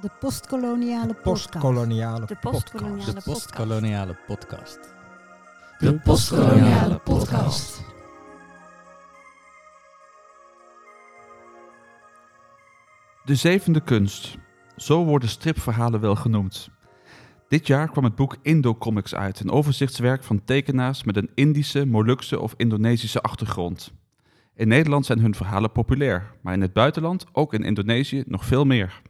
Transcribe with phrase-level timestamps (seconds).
[0.00, 1.50] De postkoloniale podcast.
[1.50, 2.64] Postkoloniale De podcast.
[2.64, 4.78] postkoloniale De postkoloniale podcast.
[5.78, 7.82] De postkoloniale podcast.
[13.24, 14.36] De zevende kunst.
[14.76, 16.70] Zo worden stripverhalen wel genoemd.
[17.48, 22.40] Dit jaar kwam het boek Indo-comics uit, een overzichtswerk van tekenaars met een Indische, Molukse
[22.40, 23.92] of Indonesische achtergrond.
[24.54, 28.64] In Nederland zijn hun verhalen populair, maar in het buitenland, ook in Indonesië, nog veel
[28.64, 29.02] meer.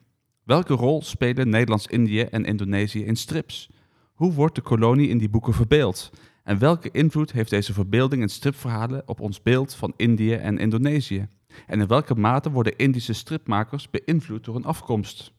[0.48, 3.70] Welke rol spelen Nederlands-Indië en Indonesië in strips?
[4.14, 6.10] Hoe wordt de kolonie in die boeken verbeeld?
[6.44, 11.28] En welke invloed heeft deze verbeelding in stripverhalen op ons beeld van Indië en Indonesië?
[11.66, 15.32] En in welke mate worden Indische stripmakers beïnvloed door hun afkomst?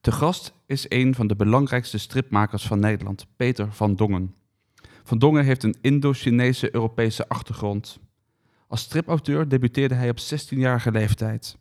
[0.00, 4.34] Te gast is een van de belangrijkste stripmakers van Nederland, Peter van Dongen.
[5.02, 7.98] Van Dongen heeft een Indo-Chinese Europese achtergrond.
[8.66, 11.58] Als stripauteur debuteerde hij op 16-jarige leeftijd.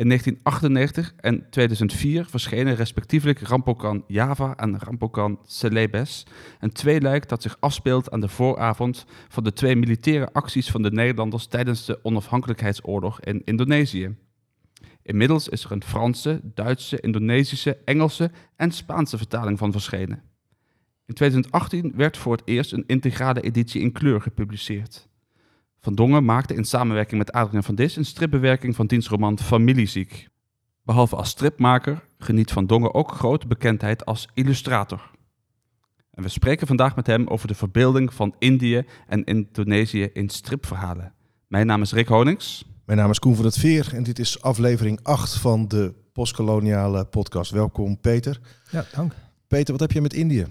[0.00, 6.26] In 1998 en 2004 verschenen respectievelijk Rampokan Java en Rampokan Celebes,
[6.60, 10.90] een tweeluik dat zich afspeelt aan de vooravond van de twee militaire acties van de
[10.90, 14.16] Nederlanders tijdens de onafhankelijkheidsoorlog in Indonesië.
[15.02, 20.22] Inmiddels is er een Franse, Duitse, Indonesische, Engelse en Spaanse vertaling van verschenen.
[21.06, 25.08] In 2018 werd voor het eerst een integrale editie in kleur gepubliceerd.
[25.82, 30.28] Van Dongen maakte in samenwerking met Adriaan van Dis een stripbewerking van diens roman Familieziek.
[30.82, 35.10] Behalve als stripmaker geniet Van Dongen ook grote bekendheid als illustrator.
[36.10, 41.14] En we spreken vandaag met hem over de verbeelding van Indië en Indonesië in stripverhalen.
[41.46, 42.64] Mijn naam is Rick Honings.
[42.84, 47.04] Mijn naam is Koen van het Veer en dit is aflevering 8 van de postkoloniale
[47.04, 47.50] podcast.
[47.50, 48.40] Welkom Peter.
[48.70, 49.14] Ja, dank.
[49.46, 50.46] Peter, wat heb je met Indië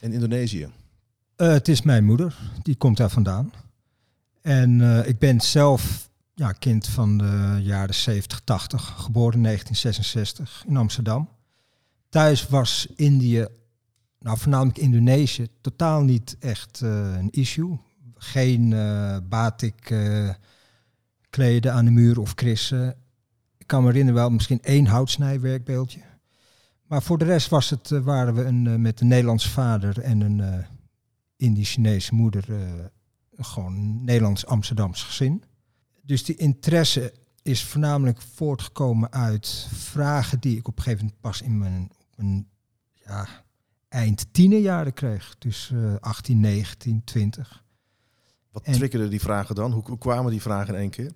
[0.00, 0.68] en Indonesië?
[1.36, 3.52] Eh, het is mijn moeder, die komt daar vandaan.
[4.48, 10.64] En eh, ik ben zelf ja, kind van de jaren 70, 80, geboren in 1966
[10.68, 11.28] in Amsterdam.
[12.08, 13.46] Thuis was Indië,
[14.18, 17.78] nou voornamelijk Indonesië, totaal niet echt eh, een issue.
[18.14, 19.94] Geen eh batik
[21.30, 22.96] kleden aan de muur of krissen.
[23.58, 26.00] Ik kan me herinneren wel misschien één houtsnijwerkbeeldje.
[26.86, 30.64] Maar voor de rest was het, waren we een, met een Nederlands vader en een
[31.36, 32.44] Indisch-Chinese moeder
[33.44, 35.44] gewoon Nederlands-Amsterdams gezin.
[36.02, 41.42] Dus die interesse is voornamelijk voortgekomen uit vragen die ik op een gegeven moment pas
[41.42, 42.48] in mijn, mijn
[43.04, 43.28] ja,
[43.88, 45.36] eind tienerjaren kreeg.
[45.38, 47.64] Dus eh 18, 19, 20.
[48.50, 49.72] Wat En- triggerden die vragen dan?
[49.72, 51.12] Hoe, hoe kwamen die vragen in één keer?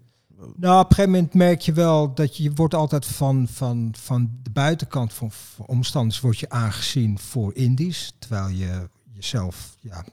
[0.56, 3.94] Nou, op een gegeven moment merk je wel dat je, je wordt altijd van, van,
[3.98, 8.12] van de buitenkant van, van omstanders wordt je aangezien voor Indisch.
[8.18, 10.04] Terwijl je jezelf, ja,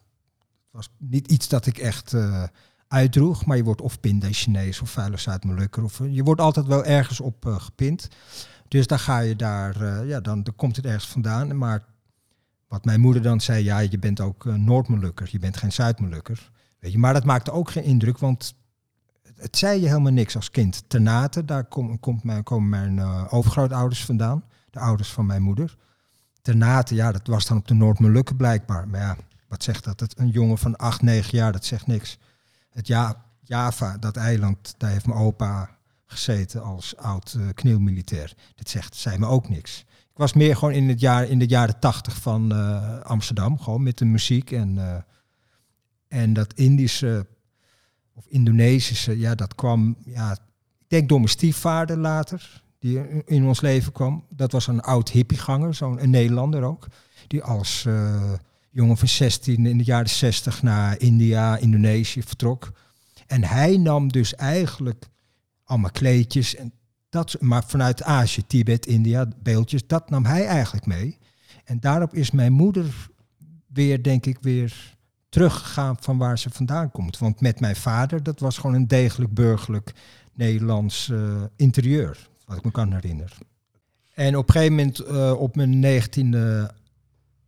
[0.72, 2.44] was niet iets dat ik echt eh,
[2.88, 5.84] uitdroeg, maar je wordt of Chinees of vuile Zuid-Molukker.
[5.84, 8.08] Of, eh, je wordt altijd wel ergens op eh, gepind.
[8.68, 11.58] Dus dan ga je daar, ja, dan, dan komt het ergens vandaan.
[11.58, 11.86] Maar
[12.68, 16.52] wat mijn moeder dan zei, ja, je bent ook Noord-Molukker, je bent geen Zuid-Molukker.
[16.80, 18.56] Weet je, maar dat maakte ook geen indruk, want
[19.36, 20.84] het zei je helemaal niks als kind.
[20.88, 24.44] Ternate, daar kom, mijn, komen mijn overgrootouders vandaan.
[24.70, 25.78] De ouders van mijn moeder.
[26.42, 28.88] Ternate, ja, dat was dan op de Noord-Molukken blijkbaar.
[28.88, 29.18] Maar ja,
[29.50, 30.00] wat zegt dat?
[30.00, 32.18] Het, een jongen van 8, 9 jaar, dat zegt niks.
[32.70, 38.34] Het ja, Java, dat eiland, daar heeft mijn opa gezeten als oud eh knielmilitair.
[38.56, 39.80] Dat zegt, zei me ook niks.
[39.90, 43.84] Ik was meer gewoon in, het jaar, in de jaren 80 van eh, Amsterdam, gewoon
[43.84, 44.96] met de muziek en, eh,
[46.08, 47.28] en dat Indische
[48.14, 50.40] of Indonesische, ja, dat kwam, ja, ik
[50.88, 54.26] denk door mijn stiefvader later, die in- ons leven kwam.
[54.30, 56.88] Dat was een oud hippieganger, zo'n een Nederlander ook,
[57.28, 57.86] die als
[58.70, 62.72] jongen van 16 in de jaren 60 naar India, Indonesië vertrok.
[63.28, 65.06] En hij nam dus eigenlijk
[65.64, 66.74] allemaal kleedjes, en
[67.10, 71.18] dat, maar vanuit Azië, Tibet, India, beeldjes, dat nam hij eigenlijk mee.
[71.66, 73.10] En daarop is mijn moeder
[73.68, 74.98] weer, denk ik, weer
[75.30, 77.18] teruggegaan van waar ze vandaan komt.
[77.18, 79.94] Want met mijn vader, dat was gewoon een degelijk burgerlijk
[80.34, 83.38] Nederlands eh, interieur, wat ik me kan herinneren.
[84.14, 86.72] En op een gegeven moment, eh, op mijn negentiende,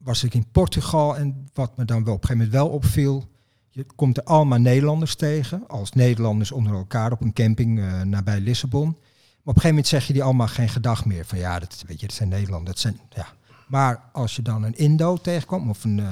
[0.03, 1.17] was ik in Portugal.
[1.17, 3.29] En wat me dan wel op een gegeven moment wel opviel,
[3.69, 8.39] je komt er allemaal Nederlanders tegen, als Nederlanders onder elkaar op een camping eh, nabij
[8.39, 8.87] Lissabon.
[8.87, 11.25] Maar op een gegeven moment zeg je die allemaal geen gedag meer.
[11.25, 12.81] Van ja, dat, weet je, dat zijn Nederlanders.
[12.81, 13.27] Dat zijn, ja.
[13.67, 16.07] Maar als je dan een Indo tegenkwam, of een eh,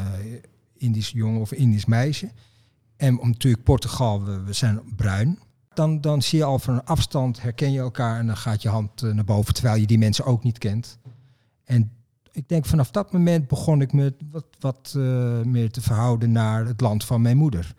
[0.77, 2.31] Indisch jongen of Indisch meisje.
[2.97, 5.39] En om natuurlijk Portugal, we, we zijn bruin.
[5.73, 8.69] Dan, dan zie je al van een afstand, herken je elkaar en dan gaat je
[8.69, 10.97] hand eh, naar boven, terwijl je die mensen ook niet kent.
[11.63, 11.91] En
[12.39, 16.65] ik denk vanaf dat moment begon ik me wat, wat eh, meer te verhouden naar
[16.65, 17.75] het land van mijn moeder.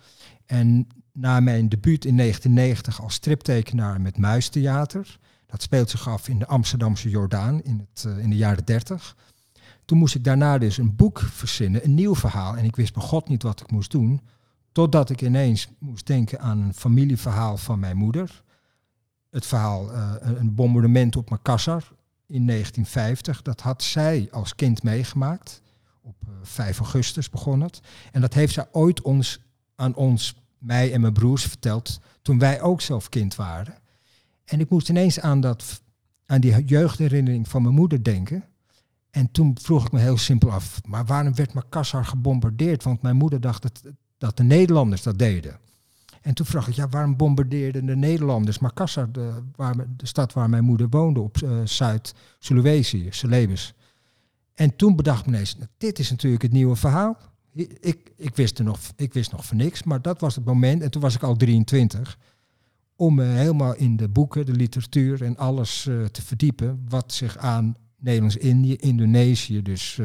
[0.47, 6.39] En na mijn debuut in 1990 als striptekenaar met Muistheater, Dat speelt zich af in
[6.39, 9.17] de Amsterdamse Jordaan in, het, eh, in de jaren 30.
[9.85, 12.57] Toen moest ik daarna dus een boek verzinnen, een nieuw verhaal.
[12.57, 14.21] En ik wist bij God niet wat ik moest doen.
[14.73, 18.43] Totdat ik ineens moest denken aan een familieverhaal van mijn moeder.
[19.31, 21.93] Het verhaal, uh, een bombardement op Makassar
[22.31, 23.43] in 1950.
[23.43, 25.63] Dat had zij als kind meegemaakt.
[26.03, 27.81] Op 5 augustus begon het.
[28.13, 29.41] En dat heeft zij ooit ons,
[29.75, 32.01] aan ons, mij en mijn broers verteld.
[32.23, 33.75] toen wij ook zelf kind waren.
[34.45, 35.83] En ik moest ineens aan, dat,
[36.27, 38.45] aan die jeugdherinnering van mijn moeder denken.
[39.11, 42.83] En toen vroeg ik me heel simpel af, maar waarom werd Makassar gebombardeerd?
[42.83, 43.83] Want mijn moeder dacht dat,
[44.19, 45.59] dat de Nederlanders dat deden.
[46.21, 50.49] En toen vroeg ik, ja, waarom bombardeerden de Nederlanders Makassar, de, waar, de stad waar
[50.49, 53.75] mijn moeder woonde, op uh, Zuid-Sulawesi, Celebes.
[54.55, 57.17] En toen bedacht me ineens, dit is natuurlijk het nieuwe verhaal.
[57.81, 60.83] Ik, ik, wist er nog, ik wist nog van niks, maar dat was het moment.
[60.83, 62.19] En toen was ik al 23
[62.97, 67.37] om me helemaal in de boeken, de literatuur en alles uh, te verdiepen wat zich
[67.37, 70.01] aan Nederlands-Indië, Indonesië dus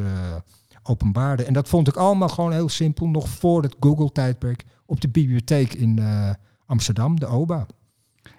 [0.87, 1.43] openbaarde.
[1.43, 5.73] En dat vond ik allemaal gewoon heel simpel, nog voor het Google-tijdperk, op de bibliotheek
[5.73, 6.29] in uh,
[6.65, 7.65] Amsterdam, de OBA.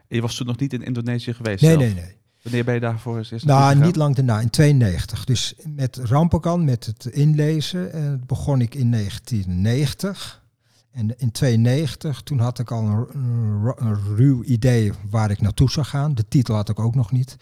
[0.08, 1.62] je was toen nog niet in Indonesië geweest?
[1.62, 1.82] Nee, zelf?
[1.84, 2.14] nee, nee.
[2.42, 5.24] Wanneer ben je daarvoor eens Nou, niet lang daarna, in 92.
[5.24, 10.44] Dus met Rampokan, met het inlezen, uh, begon ik in 1990.
[10.90, 15.70] En in 92, toen had ik al een, een, een, ruw idee waar ik naartoe
[15.70, 16.14] zou gaan.
[16.14, 17.36] De titel had ik ook nog niet.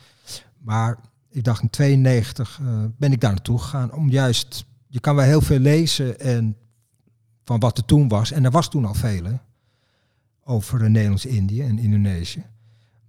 [0.59, 0.99] Maar
[1.31, 4.65] ik dacht in 92 uh, ben ik daar naartoe gegaan om juist...
[4.95, 6.57] Je kan wel heel veel lezen en
[7.45, 8.33] van wat er toen was.
[8.33, 9.35] En er was toen al veel hè,
[10.45, 12.45] over Nederlands-Indië en Indonesië.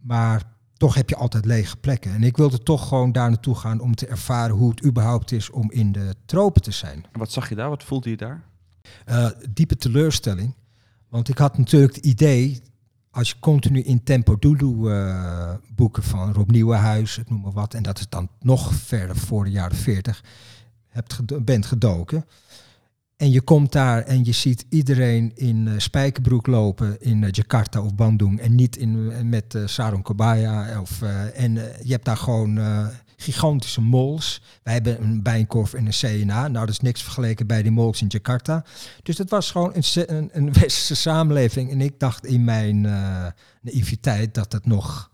[0.01, 0.43] Maar
[0.73, 2.11] toch heb je altijd lege plekken.
[2.11, 5.49] En ik wilde toch gewoon daar naartoe gaan om te ervaren hoe het überhaupt is
[5.49, 7.05] om in de tropen te zijn.
[7.11, 7.69] En wat zag je daar?
[7.69, 8.43] Wat voelde je daar?
[9.09, 10.55] Uh, diepe teleurstelling.
[11.09, 12.61] Want ik had natuurlijk het idee,
[13.11, 17.73] als je continu in Tempo Dulu uh, boeken van Rob Nieuwenhuis, ik noem maar wat,
[17.73, 20.23] en dat is dan nog verder voor de jaren 40,
[20.95, 22.25] hebt bent gedoken.
[23.17, 27.81] En je komt daar en je ziet iedereen in uh, spijkerbroek lopen in uh, Jakarta
[27.81, 30.81] of Bandung en niet in, met uh, sarong kebaya.
[30.81, 31.01] Of,
[31.33, 31.53] en
[31.83, 32.59] je hebt daar gewoon
[33.15, 34.41] gigantische mols.
[34.63, 36.47] Wij hebben een Bijenkorf en een CNA.
[36.47, 38.65] Nou, dat is niks vergeleken bij die mols in Jakarta.
[39.03, 41.71] Dus het was gewoon een, een, een westerse samenleving.
[41.71, 42.81] En ik dacht in mijn
[43.61, 45.11] naïviteit dat het nog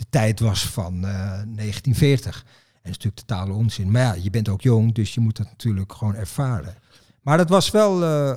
[0.00, 2.44] de tijd was van uh, 1940.
[2.82, 3.90] En dat is natuurlijk totale onzin.
[3.90, 6.74] Maar ja, je bent ook jong, dus je moet dat natuurlijk gewoon ervaren.
[7.22, 8.34] Maar dat was wel, uh,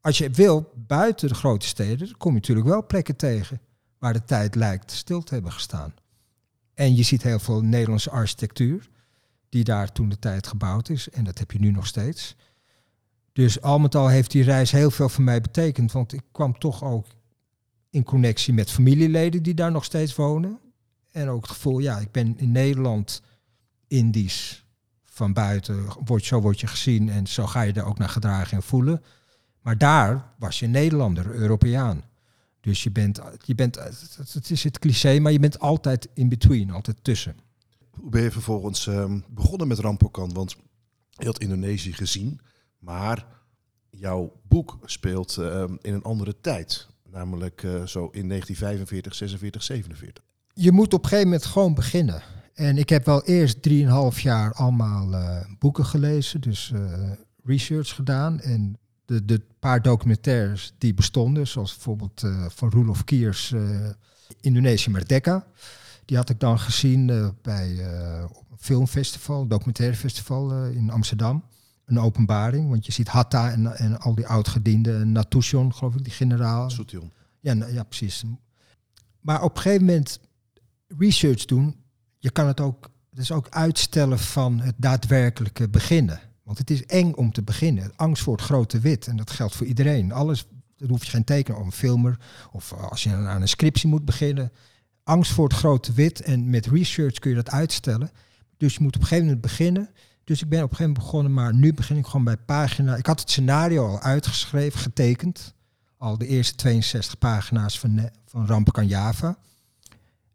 [0.00, 3.60] als je wil, buiten de grote steden, kom je natuurlijk wel plekken tegen
[3.98, 5.94] waar de tijd lijkt stil te hebben gestaan.
[6.74, 8.88] En je ziet heel veel Nederlandse architectuur
[9.48, 11.08] die daar toen de tijd gebouwd is.
[11.08, 12.36] En dat heb je nu nog steeds.
[13.32, 15.92] Dus al met al heeft die reis heel veel voor mij betekend.
[15.92, 17.06] Want ik kwam toch ook
[17.90, 20.58] in connectie met familieleden die daar nog steeds wonen.
[21.10, 23.22] En ook het gevoel, ja, ik ben in Nederland
[23.86, 24.64] Indisch
[25.04, 25.86] van buiten.
[26.04, 29.02] Word, zo word je gezien en zo ga je er ook naar gedragen en voelen.
[29.62, 32.02] Maar daar was je Nederlander, Europeaan.
[32.60, 33.74] Dus je bent, je bent,
[34.32, 37.36] het is het cliché, maar je bent altijd in between, altijd tussen.
[37.90, 40.32] Hoe ben je vervolgens um, begonnen met Rampokan?
[40.32, 40.56] Want
[41.10, 42.40] je had Indonesië gezien,
[42.78, 43.26] maar
[43.90, 46.88] jouw boek speelt um, in een andere tijd.
[47.10, 50.24] Namelijk uh, zo in 1945, 46, 47.
[50.62, 52.22] Je moet op een gegeven moment gewoon beginnen.
[52.54, 57.10] En ik heb wel eerst drieënhalf jaar allemaal uh, boeken gelezen, dus uh,
[57.44, 58.40] research gedaan.
[58.40, 63.54] En de, de paar documentaires die bestonden, zoals bijvoorbeeld uh, van Roelof Kiers
[64.40, 65.46] Indonesië Merdeka.
[66.04, 71.44] Die had ik dan gezien bij een filmfestival, documentaire festival in Amsterdam.
[71.84, 76.12] Een openbaring, want je ziet Hatta en, en al die oud-gedienden, Natution, geloof ik, die
[76.12, 76.70] generaal.
[76.70, 77.12] Soetion.
[77.40, 78.24] Ja, ja, precies.
[79.20, 80.20] Maar op een gegeven moment
[80.98, 81.76] research doen,
[82.18, 86.20] je kan het ook, het is ook uitstellen van het daadwerkelijke beginnen.
[86.42, 87.92] Want het is eng om te beginnen.
[87.96, 89.06] Angst voor het grote wit.
[89.06, 90.12] En dat geldt voor iedereen.
[90.12, 92.18] Alles, daar hoef je geen teken of een filmer.
[92.52, 94.52] Of als je aan een scriptie moet beginnen.
[95.02, 96.20] Angst voor het grote wit.
[96.20, 98.10] En met research kun je dat uitstellen.
[98.56, 99.90] Dus je moet op een gegeven moment beginnen.
[100.24, 101.32] Dus ik ben op een gegeven moment begonnen.
[101.32, 102.96] Maar nu begin ik gewoon bij pagina.
[102.96, 105.54] Ik had het scenario al uitgeschreven, getekend.
[105.96, 109.38] Al de eerste 62 pagina's van, van Rampen Java.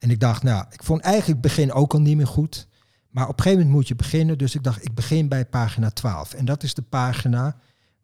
[0.06, 2.68] En ik dacht, nou, ik vond eigenlijk begin ook al niet meer goed.
[3.10, 4.38] Maar op een gegeven moment moet je beginnen.
[4.38, 6.34] Dus ik dacht, ik begin bij pagina 12.
[6.34, 7.56] En dat is de pagina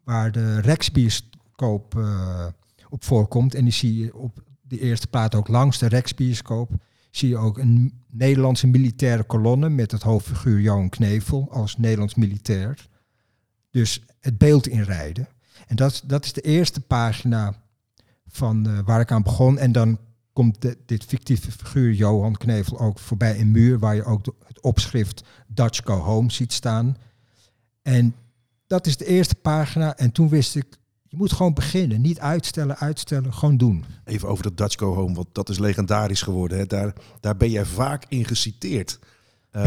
[0.04, 2.46] waar de Rexbioscoop uh,
[2.90, 3.56] op voorkomt.
[3.56, 6.72] En die zie je op de eerste plaat ook langs de Rexbioscoop.
[7.12, 12.88] Zie je ook een Nederlandse militaire kolonne met het hoofdfiguur Johan Knevel als Nederlands militair.
[13.70, 15.28] Dus het beeld inrijden.
[15.68, 17.54] En dat, dat is de eerste pagina
[18.28, 19.58] van uh, waar ik aan begon.
[19.58, 20.00] En dan
[20.34, 24.34] komt de- dit fictieve figuur Johan Knevel ook voorbij een muur waar je ook de-
[24.46, 26.98] het opschrift Dutch Go Home ziet staan.
[27.82, 28.16] En
[28.68, 29.98] dat is de eerste pagina.
[29.98, 30.66] En toen wist ik,
[31.08, 32.02] je moet gewoon beginnen.
[32.02, 33.84] Niet uitstellen, uitstellen, gewoon doen.
[34.06, 36.58] Even over dat Dutch Go Home, want dat is legendarisch geworden.
[36.58, 36.66] Hè.
[36.66, 39.00] Daar, daar ben jij vaak in geciteerd.
[39.52, 39.66] Eh.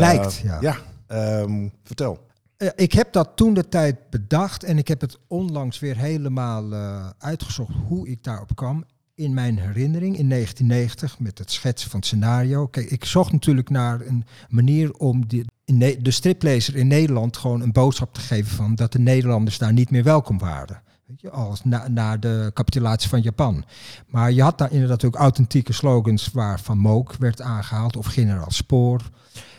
[0.60, 2.26] Ja, ehm, vertel.
[2.56, 6.72] Eh, ik heb dat toen de tijd bedacht en ik heb het onlangs weer helemaal
[6.72, 8.84] eh, uitgezocht hoe ik daarop kwam.
[9.16, 12.66] In mijn herinnering in 1990 met het schetsen van het scenario.
[12.66, 15.26] Kijk, ik zocht natuurlijk naar een manier om
[15.66, 19.72] Ne- de striplezer in Nederland gewoon een boodschap te geven van dat de Nederlanders daar
[19.72, 20.82] niet meer welkom waren.
[21.06, 23.64] Weet je, als na, na de capitulatie van Japan.
[24.06, 28.50] Maar je had daar inderdaad ook authentieke slogans waar Van Mook werd aangehaald of Generaal
[28.50, 29.10] Spoor.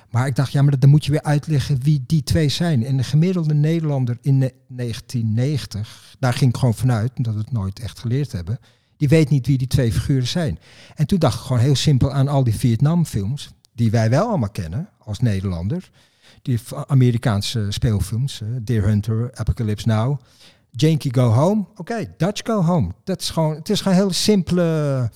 [0.09, 2.85] Maar ik dacht, ja, maar dan moet je weer uitleggen wie die twee zijn.
[2.85, 7.51] En de gemiddelde Nederlander in ne- 1990, daar ging ik gewoon vanuit, omdat we het
[7.51, 8.59] nooit echt geleerd hebben,
[8.97, 10.59] die weet niet wie die twee figuren zijn.
[10.95, 14.49] En toen dacht ik gewoon heel simpel aan al die Vietnamfilms, die wij wel allemaal
[14.49, 15.89] kennen als Nederlander.
[16.41, 20.19] Die Amerikaanse speelfilms, eh, Deer Hunter, Apocalypse Now.
[20.71, 21.65] Janky Go Home.
[21.75, 22.91] Oké, Dutch Go Home.
[23.03, 25.09] Dat is gewoon, het is gewoon heel simpele.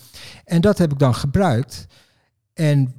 [0.45, 1.87] En dat heb ik dan gebruikt.
[2.53, 2.93] En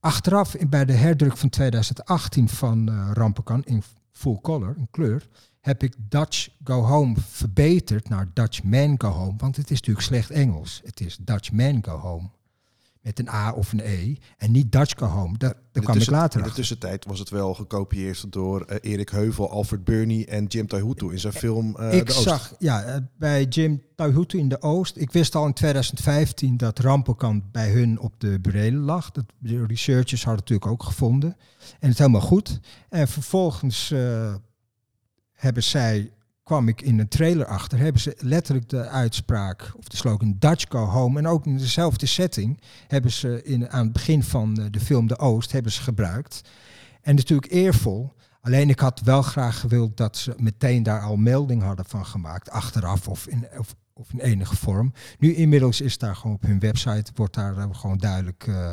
[0.00, 3.82] achteraf bij de herdruk van 2018 van eh Rampenkan in
[4.12, 5.28] full color, in kleur,
[5.60, 9.34] heb ik Dutch Go Home verbeterd naar Dutch Man Go Home.
[9.36, 10.80] Want het is natuurlijk slecht Engels.
[10.84, 12.30] Het is Dutch Man Go Home.
[13.00, 14.14] Met een A of een E.
[14.36, 15.38] En niet Dutch Go Home.
[15.38, 19.50] Daar, kwam ik later In de tussentijd was het wel gekopieerd door eh, Erik Heuvel,
[19.50, 22.22] Alfred Burney en Jim Taihutu in zijn film eh ik De Oost.
[22.22, 24.96] zag ja, eh, bij Jim Taihutu in de Oost.
[24.96, 29.10] Ik wist al in 2015 dat Rampenkamp bij hun op de burelen lag.
[29.10, 31.36] Dat, de researchers hadden het natuurlijk ook gevonden.
[31.80, 32.60] En het helemaal goed.
[32.88, 34.34] En vervolgens eh,
[35.38, 39.96] hebben zij, kwam ik in een trailer achter, hebben ze letterlijk de uitspraak of de
[39.96, 41.18] slogan Dutch Go Home.
[41.18, 45.06] En ook in dezelfde setting hebben ze in, aan het begin van eh, de film
[45.06, 46.40] De Oost hebben ze gebruikt.
[47.02, 48.12] En natuurlijk eervol.
[48.40, 52.50] Alleen ik had wel graag gewild dat ze meteen daar al melding hadden van gemaakt,
[52.50, 54.92] achteraf of in, of, of in enige vorm.
[55.18, 58.72] Nu inmiddels is daar gewoon op hun website, wordt daar eh, gewoon duidelijk eh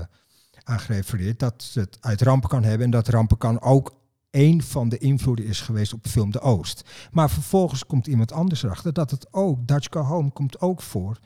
[0.65, 3.93] aan gerefereerd dat het uit rampen kan hebben en dat rampen kan ook
[4.35, 6.89] één van de invloeden is geweest op de film De Oost.
[7.11, 11.19] Maar vervolgens komt iemand anders erachter dat het ook, Dutch Go Home komt ook voor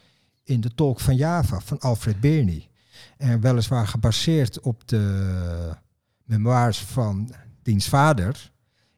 [0.44, 2.70] in de Tolk van Java van Alfred Berney.
[3.18, 5.76] En weliswaar gebaseerd op de
[6.24, 7.32] memoires van
[7.64, 8.52] diens vader.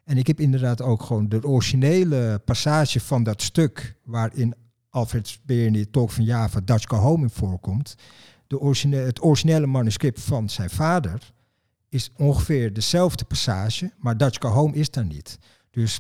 [0.03, 4.53] En ik heb inderdaad ook gewoon de originele passage van dat stuk waarin
[4.89, 7.95] Alfred Berney, Tolk van Java, Dutch Go Home in voorkomt.
[8.47, 11.33] De origine, het originele manuscript van zijn vader
[11.91, 15.37] is ongeveer dezelfde passage, maar Dutch Go Home is daar niet.
[15.69, 15.99] Dus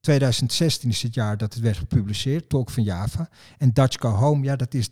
[0.00, 3.28] 2016 is het jaar dat het werd gepubliceerd, Tolk van Java.
[3.58, 4.88] En Dutch Go Home, ja, dat is.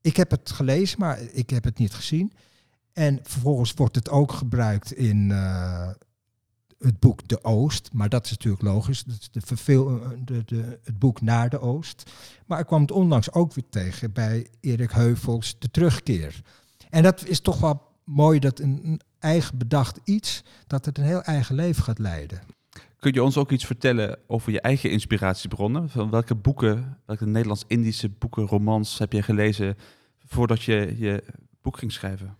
[0.00, 2.32] Ik heb het gelezen, maar ik heb het niet gezien.
[2.92, 5.88] En vervolgens wordt het ook gebruikt in eh,
[6.78, 7.90] het boek De Oost.
[7.92, 9.04] Maar dat is natuurlijk logisch.
[9.04, 12.10] Dat is de verveel, eh, de, de, het boek naar de Oost.
[12.46, 16.42] Maar ik kwam het onlangs ook weer tegen bij Erik Heuvels De Terugkeer.
[16.90, 21.22] En dat is toch wel mooi dat een, eigen bedacht iets, dat het een heel
[21.22, 22.40] eigen leven gaat leiden.
[22.98, 25.90] Kun je ons ook iets vertellen over je eigen inspiratiebronnen?
[25.90, 29.76] Van welke boeken, welke Nederlands-Indische boeken, romans heb je gelezen
[30.26, 31.24] voordat je je
[31.62, 32.36] boek ging schrijven?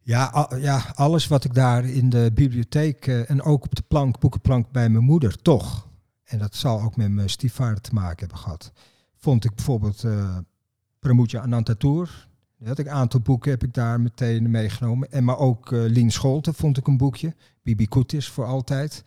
[0.00, 3.82] Ja, al- ja, alles wat ik daar in de bibliotheek eh, en ook op de
[3.88, 5.88] plank, boekenplank bij mijn moeder, toch.
[6.24, 8.72] En dat zal ook met mijn stiefvader te maken hebben gehad.
[9.16, 10.36] Vond ik bijvoorbeeld eh
[10.98, 12.28] Pramuja Anantatour.
[12.64, 15.12] Had ik een aantal boeken, heb ik daar meteen meegenomen.
[15.12, 17.34] En maar ook eh Lien Scholte vond ik een boekje.
[17.62, 19.04] Bibi Koetis voor altijd.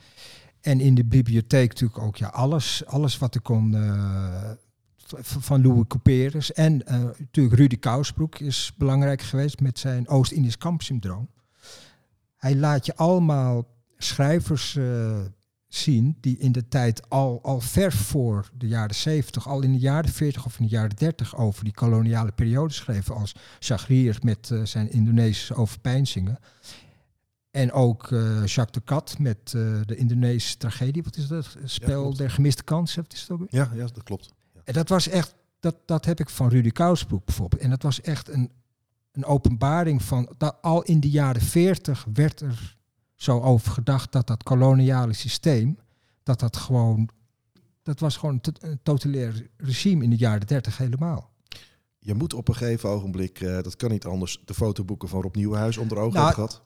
[0.62, 4.52] En in de bibliotheek natuurlijk ook ja, alles, alles wat ik kon eh,
[5.24, 6.54] van Louis Couperus.
[6.54, 11.30] En eh, natuurlijk Rudy Kousbroek is belangrijk geweest met zijn Oost-Indisch kampsyndroom.
[12.38, 14.80] Hij laat je allemaal schrijvers
[15.76, 19.80] zien die in de tijd al, al ver voor de jaren 70, al in de
[19.80, 23.16] jaren 40 of in de jaren 30 over die koloniale periode schreven.
[23.16, 26.40] Als Chagrier met eh, zijn Indonesische overpeinzingen.
[27.52, 31.04] En ook eh, Jacques de Cat met eh, de Indonesische tragedie.
[31.04, 31.58] Wat is dat?
[31.64, 32.18] Spel klopt.
[32.18, 33.04] der gemiste kansen.
[33.04, 33.48] Wat is het ook weer?
[33.50, 34.34] Ja, ja, dat klopt.
[34.54, 34.62] Ja.
[34.64, 37.62] En dat was echt, dat, dat heb ik van Rudy Kousbroek bijvoorbeeld.
[37.62, 38.52] En dat was echt een,
[39.12, 42.76] een openbaring van, dat al in de jaren 40 werd er
[43.26, 45.78] zo over gedacht dat dat koloniale systeem,
[46.24, 47.10] dat dat gewoon,
[47.84, 51.30] dat was gewoon een, totalitair regime in de jaren 30 helemaal.
[52.00, 55.36] Je moet op een gegeven ogenblik, eh, dat kan niet anders, de fotoboeken van Rob
[55.36, 56.64] Nieuwenhuis onder ogen Nou, hebben gehad.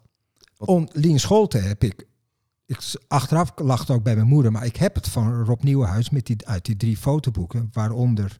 [0.57, 2.07] Wat- On, Lien Scholte heb ik,
[2.65, 6.09] ik, achteraf lag het ook bij mijn moeder, maar ik heb het van Rob Nieuwenhuis
[6.09, 8.39] met die, uit die drie fotoboeken, waaronder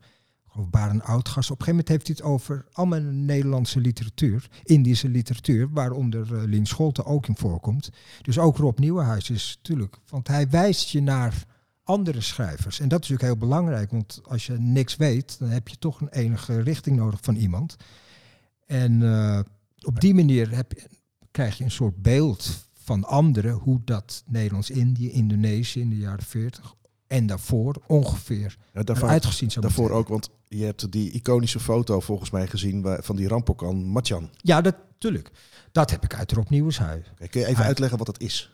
[0.59, 1.51] over Baren Oudgas.
[1.51, 6.43] Op een gegeven moment heeft hij het over allemaal Nederlandse literatuur, Indische literatuur, waaronder uh,
[6.43, 7.89] Lien Scholte ook in voorkomt.
[8.21, 11.45] Dus ook Rob Nieuwenhuis is natuurlijk, want hij wijst je naar
[11.83, 12.79] andere schrijvers.
[12.79, 16.01] En dat is natuurlijk heel belangrijk, want als je niks weet, dan heb je toch
[16.01, 17.75] een enige richting nodig van iemand.
[18.65, 19.39] En uh,
[19.81, 20.87] op die manier heb je,
[21.31, 26.75] krijg je een soort beeld van anderen, hoe dat Nederlands-Indië, Indonesië in de jaren 40
[27.07, 31.99] en daarvoor ongeveer ja, daarvoor, uitgezien zou Daarvoor ook, want je hebt die iconische foto
[31.99, 34.29] volgens mij gezien van die Rampokan Matjan.
[34.37, 35.31] Ja, natuurlijk.
[35.71, 37.05] Dat heb ik uit Rob Nieuwenhuis.
[37.29, 38.53] Kun je even uitleggen wat dat is?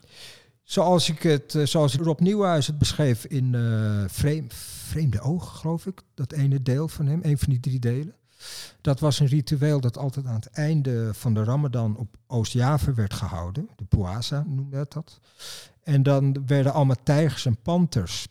[0.64, 4.48] Zoals ik het, uh, zoals Rob Nieuwenhuis het beschreef in uh, Vreem,
[4.88, 6.02] Vreemde Ogen, geloof ik.
[6.14, 8.16] Dat ene deel van hem, een van die drie delen.
[8.82, 13.14] Dat was een ritueel dat altijd aan het einde van de Ramadan op Oost-Java werd
[13.14, 13.70] gehouden.
[13.76, 15.20] De Puasa noemde het dat.
[15.84, 18.28] En dan werden allemaal tijgers en panters.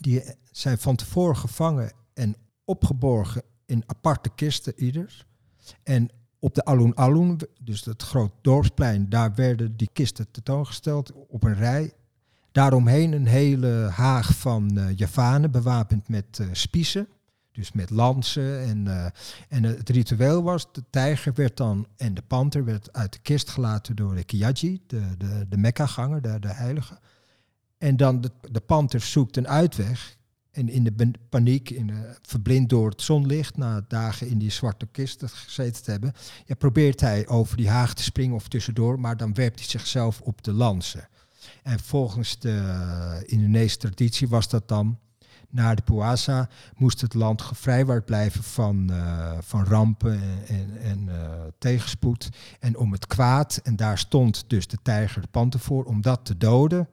[0.00, 1.94] Die zijn van tevoren gevangen en
[2.66, 5.26] opgeborgen in aparte kisten ieder.
[5.82, 11.42] En op de Alun Alun, dus het groot dorpsplein, daar werden die kisten tentoongesteld op
[11.42, 11.92] een rij.
[12.52, 17.08] Daaromheen een hele haag van uh, Javanen, bewapend met uh, spiezen.
[17.52, 18.60] Dus met lansen.
[18.62, 19.06] En, uh,
[19.48, 23.50] en het ritueel was, de tijger werd dan en de panter werd uit de kist
[23.50, 26.98] gelaten door de Kiyaji, de, de, de Mekka-ganger, de, de heilige.
[27.78, 30.15] En dan de, de panter zoekt een uitweg.
[30.56, 35.22] En in de paniek, in verblind door het zonlicht, na dagen in die zwarte kist
[35.26, 36.12] gezeten te hebben,
[36.44, 40.20] ja, probeert hij over die haag te springen of tussendoor, maar dan werpt hij zichzelf
[40.20, 41.08] op de lansen.
[41.62, 44.98] En volgens de Indonesische traditie was dat dan
[45.50, 51.14] na de Puasa moest het land gevrijwaard blijven van, uh, van rampen en, en, uh,
[51.58, 52.28] tegenspoed.
[52.60, 56.24] En om het kwaad, en daar stond dus de tijger, de panter voor, om dat
[56.24, 56.88] te doden.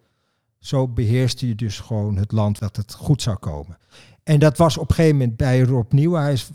[0.64, 3.78] Zo beheerste je dus gewoon het land dat het goed zou komen.
[4.24, 6.50] En dat was op een gegeven moment bij Rob Nieuwenhuis,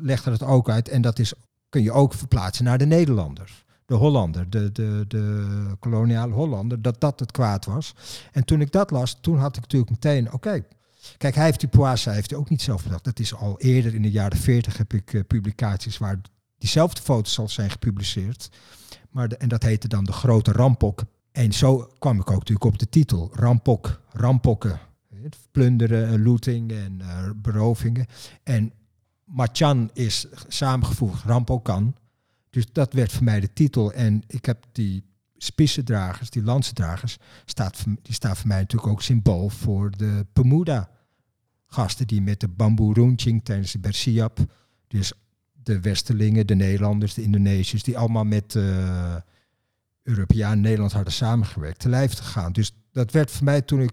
[0.00, 0.88] legde het ook uit.
[0.88, 1.32] En dat is,
[1.68, 7.00] kun je ook verplaatsen naar de Nederlanders de Hollander, de, de, de koloniale Hollander, dat
[7.00, 7.94] dat het kwaad was.
[8.32, 10.64] En toen ik dat las, toen had ik natuurlijk meteen, oké,
[11.16, 13.04] Kijk, hij heeft die Poisa heeft hij ook niet zelf bedacht.
[13.04, 16.20] Dat is al eerder in de jaren 40 heb ik uh, publicaties waar
[16.58, 18.48] diezelfde foto's al zijn gepubliceerd.
[19.10, 21.02] Maar de, en dat heette dan de grote rampok.
[21.36, 23.30] En zo kwam ik ook natuurlijk op de titel.
[23.32, 24.80] Rampok, rampokken.
[25.50, 28.06] Plunderen, looting en uh, berovingen.
[28.42, 28.72] En
[29.24, 31.96] Machan is samengevoegd, Rampokan.
[32.50, 33.92] Dus dat werd voor mij de titel.
[33.92, 35.04] En ik heb die
[35.36, 40.90] spissendragers, die lansendragers, staat, die staan voor mij natuurlijk ook symbool voor de Pemuda
[41.66, 44.38] gasten die met de bamboe roentjing tijdens de Bersiap,
[44.88, 45.12] dus
[45.52, 49.16] de Westerlingen, de Nederlanders, de Indonesiërs, die allemaal met uh,
[50.06, 52.52] Europeanen Nederland hadden samengewerkt, te lijf te gaan.
[52.52, 53.92] Dus dat werd voor mij toen ik,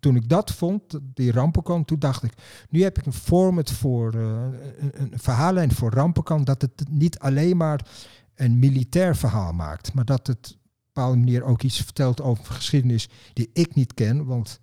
[0.00, 2.32] toen ik dat vond, die rampenkant, toen dacht ik,
[2.68, 4.46] nu heb ik een format voor, uh,
[4.78, 7.86] een, een verhaallijn voor rampenkant, dat het niet alleen maar
[8.34, 12.54] een militair verhaal maakt, maar dat het op een bepaalde manier ook iets vertelt over
[12.54, 14.24] geschiedenis die ik niet ken.
[14.24, 14.60] Want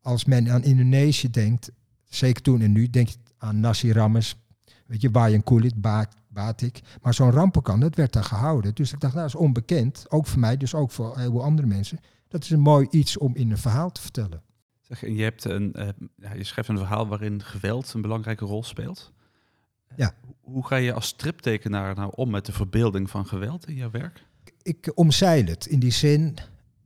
[0.00, 1.70] als men aan Indonesië denkt,
[2.14, 4.36] Zeker toen en nu denk je aan Nasi Rammes,
[4.86, 5.80] weet je, Bayan Kulit,
[6.34, 6.80] Batik.
[7.02, 8.74] Maar zo'n rampenkan, dat werd daar gehouden.
[8.74, 10.06] Dus ik dacht, nou, dat is onbekend.
[10.08, 11.98] Ook voor mij, dus ook voor heel veel andere mensen.
[12.28, 14.42] Dat is een mooi iets om in een verhaal te vertellen.
[14.80, 18.64] Zeg, je, hebt een, uh, ja, je schrijft een verhaal waarin geweld een belangrijke rol
[18.64, 19.12] speelt.
[19.96, 20.14] Ja.
[20.40, 24.24] Hoe ga je als striptekenaar nou om met de verbeelding van geweld in jouw werk?
[24.62, 26.36] Ik omzeil het in die zin.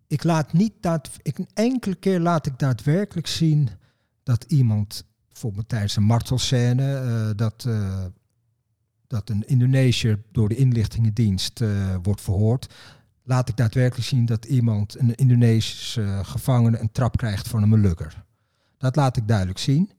[0.06, 1.10] Ik laat niet dat.
[1.22, 3.68] Ik, een enkele keer laat ik daadwerkelijk zien
[4.22, 8.04] dat iemand bijvoorbeeld tijdens een martelscène, uh, dat, uh,
[9.08, 12.74] dat een Indonesiër door de inlichtingendienst uh, wordt verhoord,
[13.22, 18.24] laat ik daadwerkelijk zien dat iemand, een Indonesische gevangene, een trap krijgt van een melukker.
[18.78, 19.90] Dat laat ik duidelijk zien.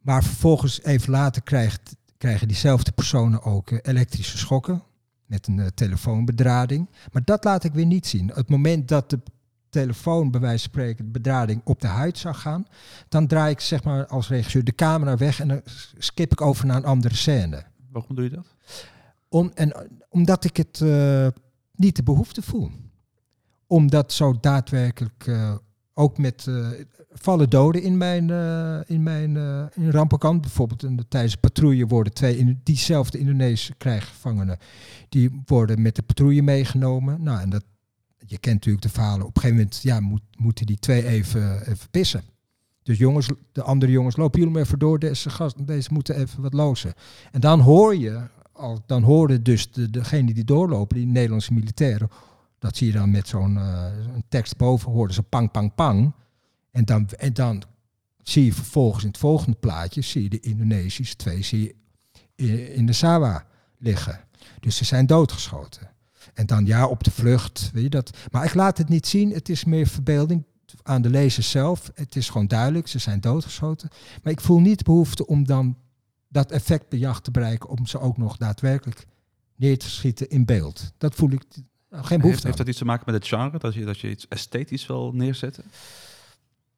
[0.00, 4.82] Maar vervolgens, even later, krijgt, krijgen diezelfde personen ook elektrische schokken
[5.26, 6.90] met een telefoonbedrading.
[7.12, 8.30] Maar dat laat ik weer niet zien.
[8.34, 9.20] Het moment dat de
[9.68, 12.66] telefoon, bij wijze van spreken, bedrading op de huid zou gaan,
[13.08, 15.60] dan draai ik zeg maar als regisseur de camera weg en dan
[15.98, 17.64] skip ik over naar een andere scène.
[17.94, 18.54] Waarom doe je dat?
[19.28, 19.72] Om, en,
[20.08, 21.26] omdat ik het uh,
[21.74, 22.70] niet de behoefte voel.
[23.66, 25.54] Omdat zo daadwerkelijk uh,
[25.94, 26.68] ook met uh,
[27.12, 28.30] vallen doden in mijn,
[28.86, 29.36] in mijn
[29.74, 30.40] in rampenkant.
[30.40, 34.58] Bijvoorbeeld in de, tijdens de patrouille worden twee in, diezelfde Indonesische krijgsgevangenen,
[35.08, 37.22] die worden met de patrouille meegenomen.
[37.22, 37.64] Nou, en dat
[38.26, 39.26] je kent natuurlijk de verhalen.
[39.26, 42.22] Op een gegeven moment ja, moet, moeten die twee even, even pissen.
[42.84, 44.98] Dus jongens, de andere jongens, lopen jullie maar even door.
[44.98, 46.94] Deze, gasten, deze moeten even wat lozen.
[47.32, 48.20] En dan hoor je,
[48.52, 52.08] al, dan horen dus de, degene die doorlopen, die Nederlandse militairen.
[52.58, 53.86] Dat zie je dan met zo'n uh,
[54.28, 56.12] tekst boven, hoorden ze pang, pang, pang.
[56.70, 57.62] En dan, en dan
[58.22, 61.76] zie je vervolgens in het volgende plaatje, zie je de Indonesische twee zie
[62.34, 63.46] je in de Sawa
[63.78, 64.20] liggen.
[64.60, 65.90] Dus ze zijn doodgeschoten.
[66.34, 68.16] En dan ja, op de vlucht, weet je dat.
[68.30, 70.44] Maar ik laat het niet zien, het is meer verbeelding
[70.84, 71.90] aan de lezer zelf.
[71.94, 73.88] Het is gewoon duidelijk, ze zijn doodgeschoten.
[74.22, 75.76] Maar ik voel niet de behoefte om dan
[76.28, 79.06] dat effect bij jacht te bereiken, om ze ook nog daadwerkelijk
[79.56, 80.92] neer te schieten in beeld.
[80.98, 82.56] Dat voel ik geen Heeft, behoefte heeft aan.
[82.56, 83.58] dat iets te maken met het genre?
[83.58, 85.64] Dat je, dat je iets esthetisch wil neerzetten?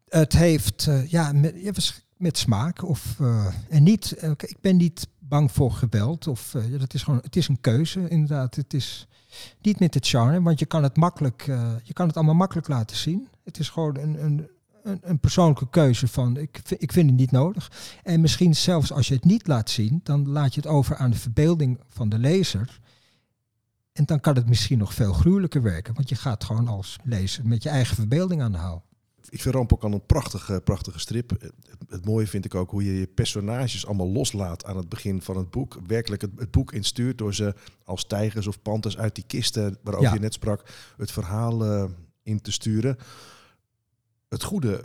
[0.09, 1.73] Het heeft eh, ja, met, ja,
[2.17, 2.83] met smaak.
[2.83, 6.27] Of, eh, en niet, eh, ik ben niet bang voor geweld.
[6.27, 8.55] Of, ja, dat is gewoon, het is een keuze, inderdaad.
[8.55, 9.09] Het is
[9.61, 11.43] niet met het genre, want je kan het makkelijk,
[11.83, 13.29] je kan het allemaal makkelijk laten zien.
[13.45, 14.49] Het is gewoon een, een,
[14.83, 17.73] een, een persoonlijke keuze van, ik, ik vind het niet nodig.
[18.03, 21.11] En misschien zelfs als je het niet laat zien, dan laat je het over aan
[21.11, 22.81] de verbeelding van de lezer.
[23.93, 27.47] En dan kan het misschien nog veel gruwelijker werken, want je gaat gewoon als lezer
[27.47, 28.85] met je eigen verbeelding aan de haal.
[29.29, 31.31] Ik vind Rampo kan een prachtige, prachtige strip.
[31.31, 31.53] Het,
[31.89, 35.37] het mooie vind ik ook hoe je je personages allemaal loslaat aan het begin van
[35.37, 35.79] het boek.
[35.87, 40.09] Werkelijk het, het boek instuurt door ze als tijgers of panthers uit die kisten waarover
[40.09, 40.15] Ja.
[40.15, 41.85] je net sprak, het verhaal eh,
[42.23, 42.97] in te sturen.
[44.29, 44.85] Het goede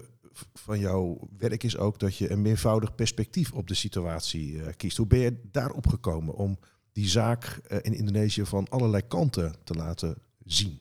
[0.53, 4.97] van jouw werk is ook dat je een meervoudig perspectief op de situatie eh, kiest.
[4.97, 6.59] Hoe ben je daarop gekomen om
[6.91, 10.79] die zaak eh, in Indonesië van allerlei kanten te laten zien?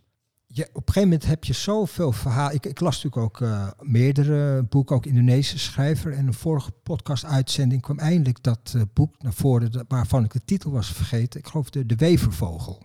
[0.51, 2.51] Op een gegeven moment heb je zoveel verhaal.
[2.51, 6.13] Ik, ik las natuurlijk ook eh, meerdere boeken, ook Indonesische schrijver.
[6.13, 10.71] En een vorige podcast-uitzending kwam eindelijk dat eh, boek naar voren, waarvan ik de titel
[10.71, 11.41] was vergeten.
[11.41, 12.83] Ik geloof de, de Wevervogel.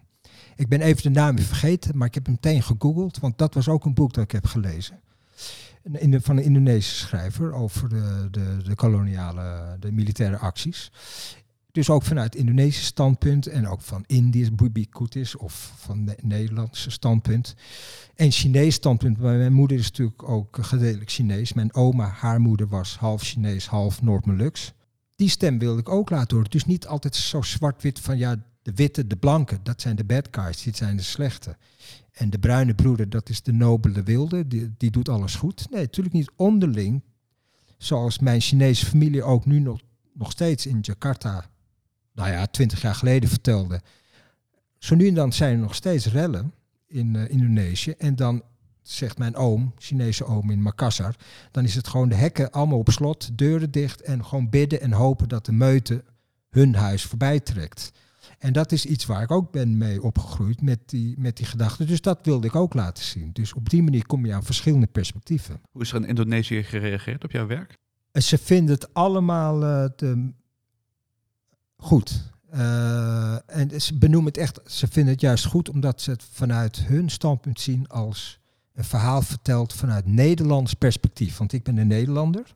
[0.56, 3.68] Ik ben even de naam vergeten, maar ik heb hem meteen gegoogeld, want dat was
[3.68, 5.00] ook een boek dat ik heb gelezen.
[5.92, 10.92] In van een Indonesische schrijver over de, de, de koloniale, de militaire acties.
[11.76, 17.56] Dus ook vanuit Indonesisch standpunt en ook van Indisch, Bubikutis of van Ne- Nederlandse standpunt.
[18.16, 21.54] En Chinees standpunt, mijn moeder is natuurlijk ook gedeeltelijk Chinees.
[21.54, 24.74] Mijn oma, haar moeder was half Chinees, half Noord-Molux.
[25.16, 26.52] Die stem wilde ik ook laten horen.
[26.52, 30.28] Dus niet altijd zo zwart-wit van ja, de witte, de blanke, dat zijn de bad
[30.32, 31.58] guys, dit zijn de slechte.
[32.12, 35.68] En de bruine broeder, dat is de nobele wilde, die, die doet alles goed.
[35.70, 37.04] Nee, natuurlijk niet onderling.
[37.78, 39.80] Zoals mijn Chinese familie ook nu nog,
[40.14, 41.46] nog steeds in Jakarta,
[42.16, 43.82] nou ja, twintig jaar geleden vertelde.
[44.78, 46.54] Zo nu en dan zijn er nog steeds rellen
[46.88, 47.92] in eh, Indonesië.
[47.92, 48.42] En dan
[48.82, 51.16] zegt mijn oom, Chinese oom in Makassar,
[51.52, 54.92] dan is het gewoon de hekken allemaal op slot, deuren dicht en gewoon bidden en
[54.92, 56.04] hopen dat de meute
[56.50, 57.92] hun huis voorbij trekt.
[58.40, 61.86] En dat is iets waar ik ook ben mee opgegroeid met die, met die gedachte.
[61.86, 63.30] Dus dat wilde ik ook laten zien.
[63.34, 65.62] Dus op die manier kom je aan verschillende perspectieven.
[65.72, 67.74] Hoe is er in Indonesië gereageerd op jouw werk?
[68.14, 70.32] Ze vinden het allemaal eh, de-
[71.86, 72.34] goed.
[72.50, 76.78] Eh, en ze benoemen het echt, ze vinden het juist goed omdat ze het vanuit
[76.78, 78.40] hun standpunt zien als
[78.74, 81.38] een verhaal verteld vanuit Nederlands perspectief.
[81.38, 82.56] Want ik ben een Nederlander.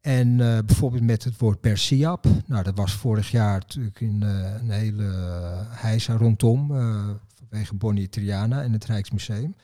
[0.00, 2.26] En eh, bijvoorbeeld met het woord Bersiap.
[2.46, 5.12] Nou, dat was vorig jaar natuurlijk in, eh, een hele
[5.68, 6.68] heisa rondom.
[7.38, 9.54] vanwege Bonnie Triana en het Rijksmuseum.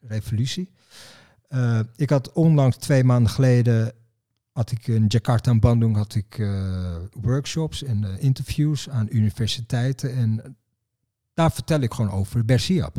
[0.00, 0.70] Revolutie.
[1.96, 3.92] Ik had onlangs twee maanden geleden
[4.52, 10.14] had ik in Jakarta en Bandung had ik uh, workshops en uh, interviews aan universiteiten
[10.14, 10.56] en
[11.34, 12.96] daar vertel ik gewoon over Bersiap.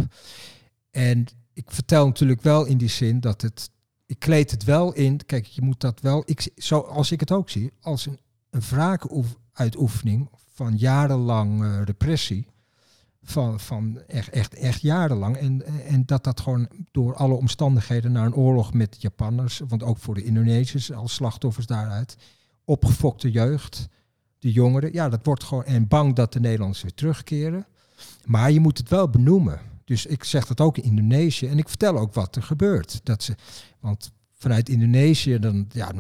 [0.91, 3.69] En ik vertel natuurlijk wel in die zin dat het,
[4.05, 7.49] ik kleed het wel in, kijk je moet dat wel, ik, zoals ik het ook
[7.49, 12.47] zie, als een, een wraakuitoefening van jarenlang uh, repressie
[13.23, 15.37] van, van echt, echt, echt jarenlang.
[15.37, 19.97] En, en dat dat gewoon door alle omstandigheden naar een oorlog met Japanners, want ook
[19.97, 22.17] voor de Indonesiërs als slachtoffers daaruit,
[22.65, 23.87] opgefokte jeugd,
[24.39, 27.65] de jongeren, ja, dat wordt gewoon, en bang dat de Nederlanders weer terugkeren.
[28.25, 29.59] Maar je moet het wel benoemen.
[29.85, 32.99] Dus ik zeg dat ook in Indonesië en ik vertel ook wat er gebeurt.
[33.03, 33.35] Dat ze,
[33.79, 34.11] want
[34.43, 35.91] vanuit Indonesië, dan, ja,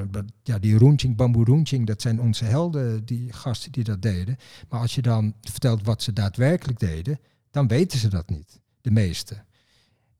[0.43, 4.37] ja, die Runching, Bamboe Runching, dat zijn onze helden, die gasten die dat deden.
[4.69, 7.19] Maar als je dan vertelt wat ze daadwerkelijk deden,
[7.51, 9.43] dan weten ze dat niet, de meeste.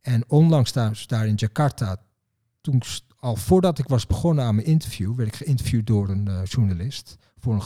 [0.01, 1.97] En onlangs daar, daar in Jakarta,
[2.61, 2.81] toen,
[3.19, 7.17] al voordat ik was begonnen aan mijn interview, werd ik geïnterviewd door een uh, journalist
[7.37, 7.61] voor een,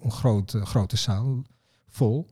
[0.00, 1.42] een grote, grote zaal
[1.88, 2.30] vol.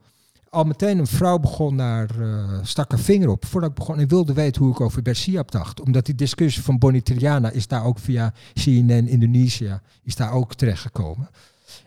[0.49, 4.07] Al meteen een vrouw begon naar, uh, stak haar vinger op voordat ik begon en
[4.07, 5.81] wilde weten hoe ik over Bersiap dacht.
[5.81, 10.55] Omdat die discussie van Bonnie Triana is daar ook via CNN Indonesië, is daar ook
[10.55, 11.29] terechtgekomen.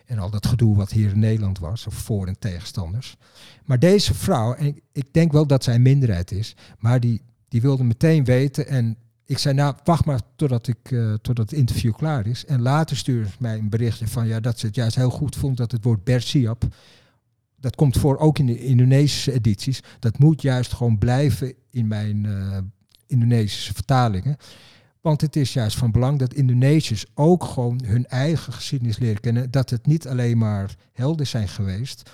[0.05, 3.17] En al dat gedoe wat hier in Nederland was, of voor- en tegenstanders.
[3.65, 7.61] Maar deze vrouw, en ik, denk wel dat zij een minderheid is, maar die, die
[7.61, 8.67] wilde meteen weten.
[8.67, 12.45] En ik zei, nou, wacht maar totdat, ik, uh, totdat het interview klaar is.
[12.45, 15.35] En later stuurde ze mij een berichtje van ja, dat ze het juist heel goed
[15.35, 16.63] vond dat het woord Bersiap
[17.63, 19.83] dat komt voor ook in de Indonesische edities.
[19.99, 22.57] Dat moet juist gewoon blijven in mijn uh,
[23.07, 24.37] Indonesische vertalingen.
[25.01, 29.51] Want het is juist van belang dat Indonesiërs ook gewoon hun eigen geschiedenis leren kennen.
[29.51, 32.09] Dat het niet alleen maar helden zijn geweest,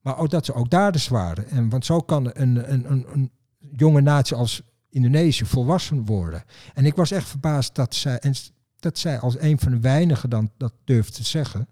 [0.00, 1.48] maar ook dat ze ook daders waren.
[1.48, 6.44] En want zo kan een, een, een, een jonge natie als Indonesië volwassen worden.
[6.74, 8.34] En ik was echt verbaasd dat zij, en
[8.78, 11.68] dat zij als een van de weinigen dan dat durft te zeggen.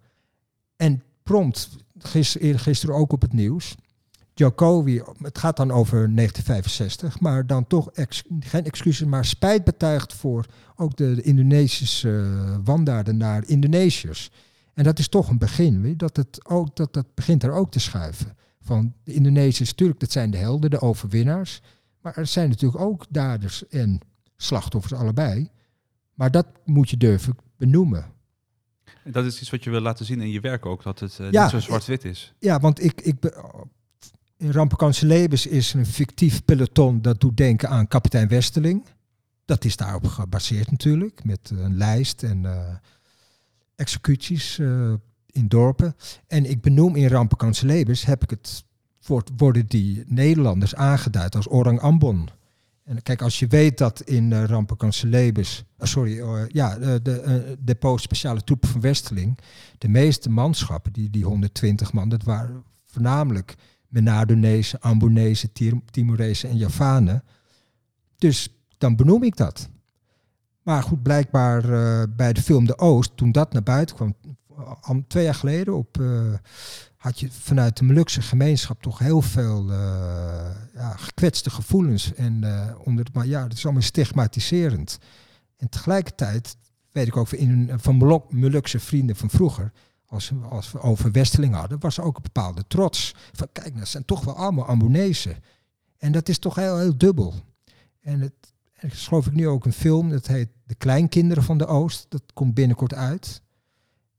[0.76, 3.76] En prompt, gisteren, gisteren ook op het nieuws,
[4.34, 7.90] Jokowi, het gaat dan over 1965, maar dan toch
[8.40, 14.30] geen excuses, maar spijt betuigd voor ook de, Indonesische uh, wandaarden naar Indonesiërs.
[14.74, 15.96] En dat is toch een begin, weet je?
[15.96, 18.36] Dat, het ook, dat, dat begint er ook te schuiven.
[18.60, 21.62] Van de Indonesiërs, natuurlijk, dat zijn de helden, de overwinnaars.
[22.00, 24.00] Maar er zijn natuurlijk ook daders en
[24.36, 25.48] slachtoffers allebei.
[26.14, 28.12] Maar dat moet je durven benoemen.
[29.04, 31.30] Dat is iets wat je wil laten zien in je werk ook, dat het uh,
[31.30, 32.32] ja, niet zo zwart-wit is.
[32.38, 33.16] Ja, want ik, ik,
[34.36, 38.84] in Rampenkansen Lebens is een fictief peloton dat doet denken aan kapitein Westeling.
[39.44, 42.74] Dat is daarop gebaseerd natuurlijk, met een lijst en uh,
[43.76, 44.94] executies uh,
[45.26, 45.96] in dorpen.
[46.26, 47.68] En ik benoem in Rampenkansen
[48.06, 48.64] heb ik het,
[49.36, 52.28] worden die Nederlanders aangeduid als orang ambon.
[52.84, 57.02] En kijk, als je weet dat in uh, Rampenkansen Lebens, uh, sorry, uh, ja, de,
[57.02, 59.38] de depot speciale troepen van Westeling,
[59.78, 63.54] de meeste manschappen, die, die 120 man, dat waren voornamelijk
[63.88, 65.52] Menardonese, Ambonese,
[65.90, 67.24] Timorese en Javanen.
[68.16, 69.68] Dus dan benoem ik dat.
[70.62, 71.62] Maar goed, blijkbaar
[72.10, 74.14] bij de film De Oost, toen dat naar buiten kwam,
[75.06, 76.02] twee jaar geleden, op,
[77.04, 79.76] had je vanuit de Molukse gemeenschap toch heel veel uh,
[80.74, 82.14] ja, gekwetste gevoelens.
[82.14, 82.44] En
[82.84, 84.98] onder, maar ja, dat is allemaal stigmatiserend.
[85.56, 86.56] En tegelijkertijd
[86.92, 89.72] weet ik ook van, van Molukse vrienden van vroeger,
[90.06, 93.14] als, als we over Westeling hadden, was er ook een bepaalde trots.
[93.32, 95.36] Van kijk, dat zijn toch wel allemaal Ambonezen.
[95.98, 97.34] En dat is toch heel, heel dubbel.
[98.00, 102.06] En het, er ik nu ook een film, dat heet De Kleinkinderen van de Oost.
[102.08, 103.42] Dat komt binnenkort uit.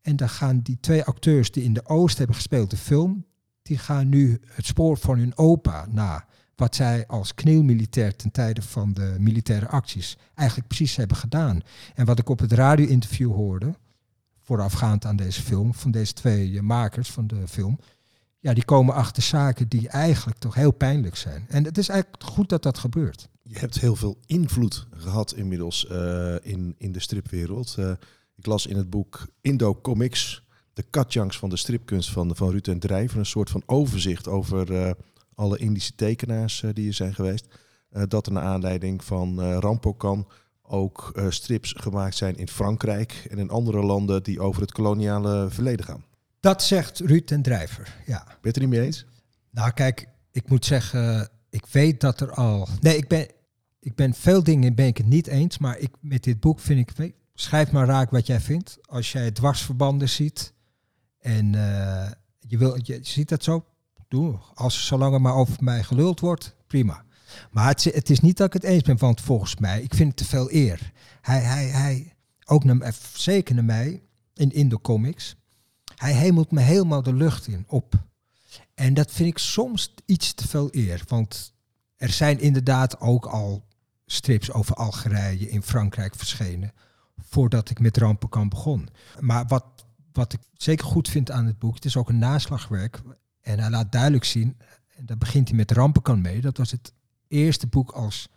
[0.06, 3.26] En daar gaan die twee acteurs die in de Oost hebben gespeeld de film,
[3.62, 6.26] die gaan nu het spoor van hun opa na.
[6.56, 11.62] Wat zij als knielmilitair ten tijde van de militaire acties eigenlijk precies hebben gedaan.
[11.96, 13.76] En wat ik op het radio-interview hoorde,
[14.42, 17.80] voorafgaand aan deze film, van deze twee makers van de film,
[18.40, 21.46] ja, die komen achter zaken die eigenlijk toch heel pijnlijk zijn.
[21.48, 23.30] En het is eigenlijk goed dat dat gebeurt.
[23.42, 27.76] Je hebt heel veel invloed gehad inmiddels uh, in, in de stripwereld.
[27.80, 27.92] Uh,
[28.36, 30.44] ik las in het boek Indo Comics,
[30.74, 34.72] de katjangs van de stripkunst van, van Ruud en Drijver, een soort van overzicht over
[34.72, 34.92] uh,
[35.36, 37.48] alle Indische tekenaars die er zijn geweest.
[38.08, 40.28] dat er naar aanleiding van Rampokan
[40.62, 45.86] ook strips gemaakt zijn in Frankrijk en in andere landen die over het koloniale verleden
[45.86, 46.06] gaan.
[46.40, 48.24] Dat zegt Ruud en Drijver, ja.
[48.26, 49.06] Ben je het er niet mee eens?
[49.52, 52.68] Nou kijk, ik moet zeggen, ik weet dat er al...
[52.82, 53.28] Nee, ik ben,
[53.80, 56.90] ik ben veel dingen ben ik het niet eens, maar ik, met dit boek vind
[56.90, 57.14] ik...
[57.38, 58.78] Schrijf maar raak wat jij vindt.
[58.86, 60.54] Als jij dwarsverbanden ziet
[61.20, 63.66] en uh, je, wil, je ziet dat zo,
[64.08, 64.40] doe.
[64.54, 67.04] Als zolang er maar over mij geluld wordt, prima.
[67.52, 70.08] Maar het, het, is niet dat ik het eens ben, want volgens mij, ik vind
[70.08, 70.92] het te veel eer.
[71.22, 72.14] Hij, hij, hij
[72.46, 75.36] ook naar, eh, zeker naar mij, in Indo Comics,
[75.96, 77.94] hij hemelt me helemaal de lucht in, op.
[78.74, 81.54] En dat vind ik soms iets te veel eer, want
[81.96, 83.68] er zijn inderdaad ook al
[84.06, 86.74] strips over Algerije in Frankrijk verschenen,
[87.22, 88.88] voordat ik met Rampenkamp begon.
[89.20, 89.66] Maar wat,
[90.14, 93.02] wat ik zeker goed vind aan het boek, het is ook een naslagwerk,
[93.42, 94.58] en hij laat duidelijk zien,
[94.96, 96.94] en daar begint hij met Rampenkamp mee, dat was het
[97.28, 98.30] eerste boek als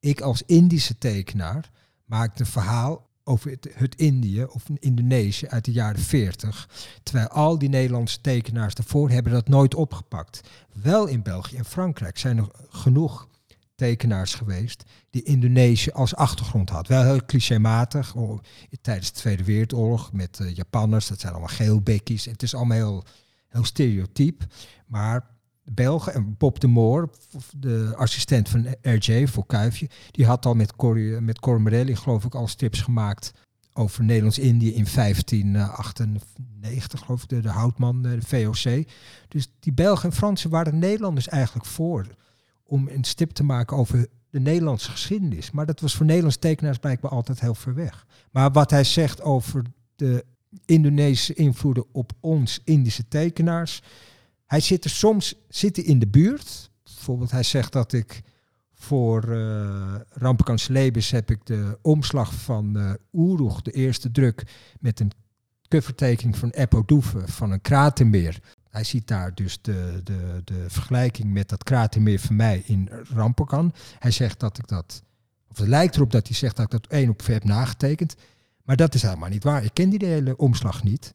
[0.00, 1.70] ik als Indische tekenaar
[2.04, 6.68] maakte een verhaal over het, het Indië of Indonesië uit de jaren 40.
[7.02, 10.40] Terwijl al die Nederlandse tekenaars daarvoor hebben dat nooit opgepakt.
[10.72, 13.28] Wel in België en Frankrijk zijn er genoeg
[13.78, 16.86] tekenaars geweest die Indonesië als achtergrond had.
[16.86, 18.38] Wel heel clichématig, oh,
[18.80, 22.24] tijdens de Tweede Wereldoorlog met uh, Japanners, dat zijn allemaal geelbekkies.
[22.24, 23.04] Het is allemaal heel,
[23.48, 24.46] heel stereotyp.
[24.86, 25.36] Maar
[25.72, 26.14] Belgen.
[26.14, 27.10] En Bob de Moor,
[27.56, 30.72] de assistent van RJ voor Kuifje, die had al met
[31.20, 33.32] met Cor Morelli, geloof ik, al strips gemaakt
[33.72, 38.84] over Nederlands-Indië in 1598, geloof ik, de, de Houtman, de VOC.
[39.28, 42.06] Dus die Belgen en Fransen waren Nederlanders eigenlijk voor
[42.68, 45.50] om een stip te maken over de Nederlandse geschiedenis.
[45.50, 48.06] Maar dat was voor Nederlandse tekenaars blijkbaar altijd heel ver weg.
[48.30, 49.62] Maar wat hij zegt over
[49.96, 50.24] de
[50.64, 53.82] Indonesische invloeden op ons Indische tekenaars,
[54.46, 55.34] hij zit er soms
[55.72, 56.70] in de buurt.
[56.84, 58.22] Bijvoorbeeld, hij zegt dat ik
[58.74, 64.42] voor uh, Rampenkans Lebes heb ik de omslag van uh, Oeroeg, de eerste druk,
[64.80, 65.12] met een
[65.68, 68.40] covertekening van Eppo Doeve van een kratermeer.
[68.78, 73.72] Hij ziet daar dus de, de, de vergelijking met dat kratermeer van mij in Rampekan.
[73.98, 75.02] Hij zegt dat ik dat
[75.50, 78.14] Of het lijkt erop dat hij zegt dat ik dat één op heb nagetekend.
[78.64, 79.64] Maar dat is helemaal niet waar.
[79.64, 81.12] Ik ken die hele omslag niet.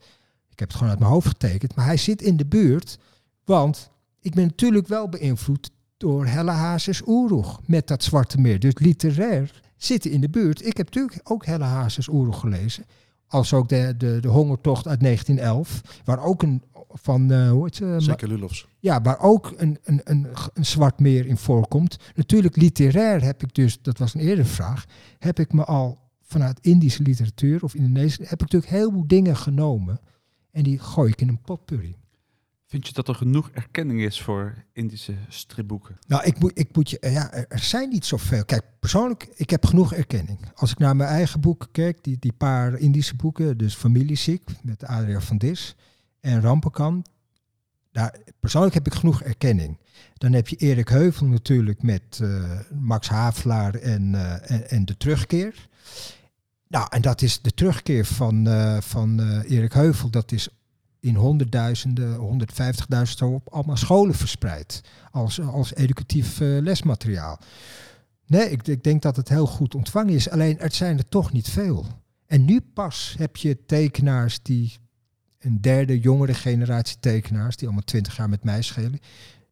[0.49, 1.75] Ik heb het gewoon uit mijn hoofd getekend.
[1.75, 2.99] Maar hij zit in de buurt,
[3.45, 8.59] want ik ben natuurlijk wel beïnvloed door Helle Hazes Oeroeg met dat Zwarte Meer.
[8.59, 10.65] Dus literair zitten in de buurt.
[10.65, 12.85] Ik heb natuurlijk ook Helle Hazes Oeroeg gelezen.
[13.27, 17.75] Als ook de, de, de hongertocht uit 1911, waar ook een van, uh, hoe heet
[17.75, 17.95] ze?
[17.97, 18.67] Zeker Lulofs.
[18.79, 21.97] Ja, waar ook een, een, een, een zwart meer in voorkomt.
[22.15, 24.85] Natuurlijk literair heb ik dus, dat was een eerdere vraag,
[25.19, 29.37] heb ik me al vanuit Indische literatuur of Indonesische, heb ik natuurlijk heel veel dingen
[29.37, 29.99] genomen
[30.51, 31.95] en die gooi ik in een potpurry.
[32.65, 35.97] Vind je dat er genoeg erkenning is voor Indische stripboeken?
[36.07, 38.45] Nou, ik moet, ik moet je, ja, er zijn niet zoveel.
[38.45, 40.39] Kijk, persoonlijk, ik heb genoeg erkenning.
[40.55, 44.85] Als ik naar mijn eigen boeken kijk, die, die paar Indische boeken, dus Familieziek met
[44.85, 45.75] Adria van Dis
[46.23, 47.05] en Rampenkan,
[47.91, 49.77] daar, persoonlijk heb ik genoeg erkenning.
[50.13, 54.97] Dan heb je Erik Heuvel natuurlijk met uh, Max Havelaar en, uh, en, en, de
[54.97, 55.67] terugkeer.
[56.67, 60.47] Nou, en dat is de terugkeer van, uh, van Erik Heuvel, dat is
[60.99, 62.45] in honderdduizenden,
[63.19, 64.81] 150.000 op allemaal scholen verspreid.
[65.11, 67.39] Als, als educatief lesmateriaal.
[68.25, 70.29] Nee, ik, ik, denk dat het heel goed ontvangen is.
[70.29, 71.85] Alleen het zijn er toch niet veel.
[72.25, 74.77] En nu pas heb je tekenaars die,
[75.43, 78.99] een derde jongere generatie tekenaars, die allemaal twintig jaar met mij schelen,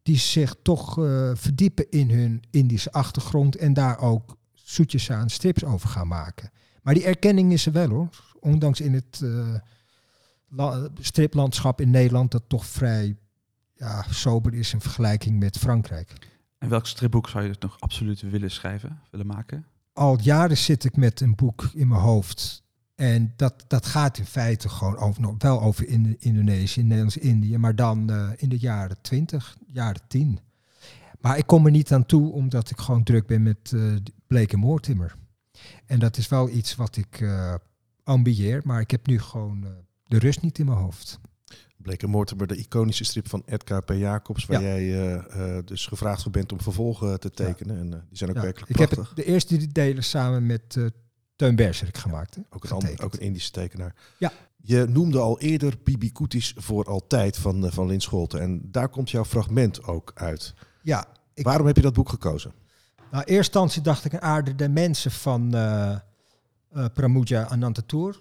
[0.02, 5.64] die zich toch uh, verdiepen in hun Indische achtergrond en daar ook zoetjes aan strips
[5.64, 6.50] over gaan maken.
[6.82, 8.08] Maar die erkenning is er wel hoor.
[8.40, 9.20] Ondanks in het...
[9.22, 9.56] Uh,
[11.00, 13.16] striplandschap in Nederland dat toch vrij
[13.74, 16.30] ja, sober is in vergelijking met Frankrijk.
[16.58, 19.66] En welk stripboek zou je nog absoluut willen schrijven, willen maken?
[19.92, 22.61] Al jaren zit ik met een boek in mijn hoofd.
[22.94, 27.76] En dat, dat gaat in feite gewoon over, wel over in, Indonesië, in Nederlands-Indië, maar
[27.76, 30.38] dan uh, in de jaren 20, jaren 10.
[31.20, 34.52] Maar ik kom er niet aan toe omdat ik gewoon druk ben met uh, Blake
[34.52, 35.14] en Mortimer.
[35.86, 37.54] En dat is wel iets wat ik uh,
[38.04, 39.66] ambieer, maar ik heb nu gewoon
[40.04, 41.20] de rust niet in mijn hoofd.
[41.76, 43.90] Blake Mortimer, de iconische strip van Edgar P.
[43.90, 44.66] Jacobs, waar Ja.
[44.68, 47.78] jij eh, eh, dus gevraagd voor bent om vervolgen te tekenen.
[47.78, 49.16] En eh, die zijn ook Ja, werkelijk ik heb prachtig.
[49.16, 50.84] het, de eerste delen samen met eh
[51.42, 52.34] Teun Berserik gemaakt.
[52.34, 52.40] Hè?
[52.50, 53.94] Ook een, ander, ook een Indische tekenaar.
[54.18, 54.32] Ja.
[54.56, 58.40] Je noemde al eerder Bibi Koetis voor altijd van, eh, van Lin Scholten.
[58.40, 60.54] En daar komt jouw fragment ook uit.
[60.82, 62.52] Ja, ik, Waarom heb je dat boek gekozen?
[63.10, 65.96] nou, eerst instantie dacht ik een aarde de mensen van eh
[66.72, 68.20] eh, Pramuja Anantatour.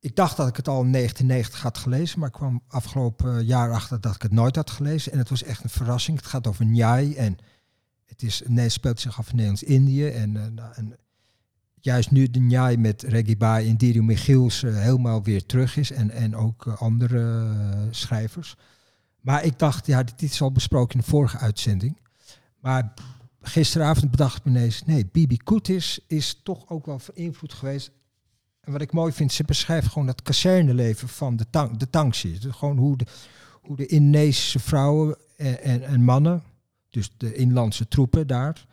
[0.00, 3.72] Ik dacht dat ik het al in 1990 had gelezen, maar ik kwam afgelopen jaar
[3.72, 5.12] achter dat ik het nooit had gelezen.
[5.12, 6.16] En het was echt een verrassing.
[6.16, 7.36] Het gaat over Njai en
[8.06, 10.06] het, is, nee, het speelt zich af in Nederlands-Indië.
[10.06, 10.96] En, nou, en
[11.80, 15.90] juist nu de Njai met Reggie Bai en Dirio Michiels eh, helemaal weer terug is
[15.90, 18.56] en, en ook eh, andere eh, schrijvers.
[19.20, 21.98] Maar ik dacht, ja, dit is al besproken in de vorige uitzending.
[22.60, 22.94] Maar
[23.40, 27.90] gisteravond bedacht ik me ineens, nee, Bibi Koetis is toch ook wel van invloed geweest.
[28.60, 32.38] En wat ik mooi vind, ze beschrijft gewoon dat kazerneleven van de, tang, de Tangsi.
[32.38, 33.06] Dus Gewoon hoe de,
[33.62, 36.42] hoe de Indonesische vrouwen en, en, en mannen,
[36.90, 38.66] dus de inlandse troepen daar,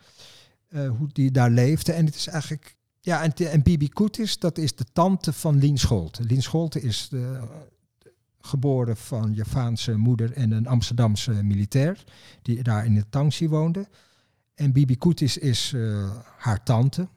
[0.70, 1.94] hoe die daar leefden.
[1.94, 2.77] En het is eigenlijk,
[3.08, 6.24] ja, en, Bibi Koetis, dat is de tante van Lien Scholte.
[6.24, 7.40] Lien Scholte is de,
[8.40, 12.04] geboren van Javaanse moeder en een Amsterdamse militair,
[12.42, 13.88] die daar in de Tangsi woonde.
[14.54, 17.08] En Bibi Koetis is eh, haar tante.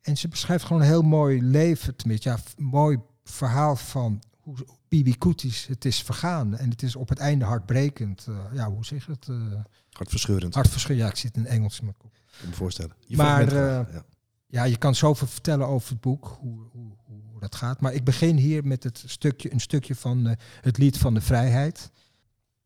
[0.00, 4.56] En ze beschrijft gewoon een heel mooi leven, tenminste, ja, mooi verhaal van hoe
[4.88, 6.56] Bibi Koetis het is vergaan.
[6.56, 8.26] En het is op het einde hartbrekend.
[8.28, 9.28] eh, ja, hoe zeg je het?
[9.28, 11.06] eh Hartverscheurend, hartverscheurend.
[11.06, 12.10] Ja, ik zit in Engels in mijn kop.
[12.10, 12.96] kan ik me voorstellen.
[13.06, 14.04] Je Maar, fragment graag, ja.
[14.54, 17.80] Ja, je kan zoveel vertellen over het boek, hoe, hoe, hoe dat gaat.
[17.80, 21.20] Maar ik begin hier met het stukje, een stukje van eh, het lied van de
[21.20, 21.90] vrijheid.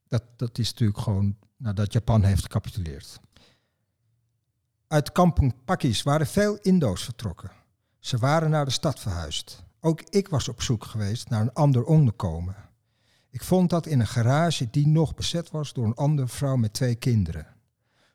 [0.09, 3.21] Dat, dat is natuurlijk gewoon nadat Japan heeft gecapituleerd.
[4.87, 7.51] Uit Kampong Pakis waren veel Indo's vertrokken.
[7.99, 9.65] Ze waren naar de stad verhuisd.
[9.81, 12.57] Ook ik was op zoek geweest naar een ander onderkomen.
[13.31, 16.73] Ik vond dat in een garage die nog bezet was door een andere vrouw met
[16.73, 17.47] twee kinderen.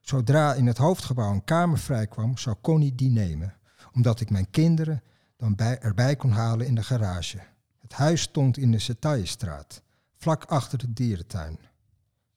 [0.02, 3.58] Zodra in het hoofdgebouw een kamer vrijkwam, zou Connie die nemen,
[3.94, 5.04] omdat ik mijn kinderen
[5.38, 7.40] dan bij, erbij kon halen in de garage.
[7.82, 9.82] Het huis stond in de Setaillestraat,
[10.16, 11.60] vlak achter de dierentuin.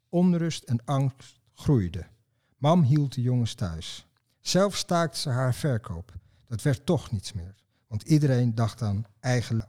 [0.08, 2.06] Onrust en angst groeiden.
[2.56, 4.06] Mam hield de jongens thuis.
[4.40, 6.12] Zelf staakte ze haar verkoop.
[6.46, 7.54] Dat werd toch niets meer,
[7.86, 9.68] want iedereen dacht aan eigen.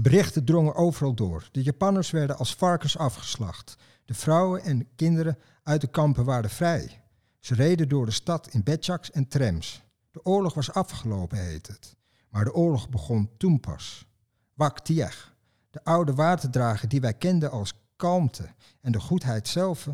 [0.00, 1.48] Berichten drongen overal door.
[1.52, 3.76] De Japanners werden als varkens afgeslacht.
[4.04, 7.02] De vrouwen en kinderen uit de kampen waren vrij.
[7.40, 9.82] Ze reden door de stad in bedjaks en trams.
[10.12, 11.96] De oorlog was afgelopen, heet het.
[12.28, 14.06] Maar de oorlog begon toen pas.
[14.54, 15.36] Wak Tieg,
[15.70, 19.88] de oude waterdrager die wij kenden als kalmte en de goedheid zelf,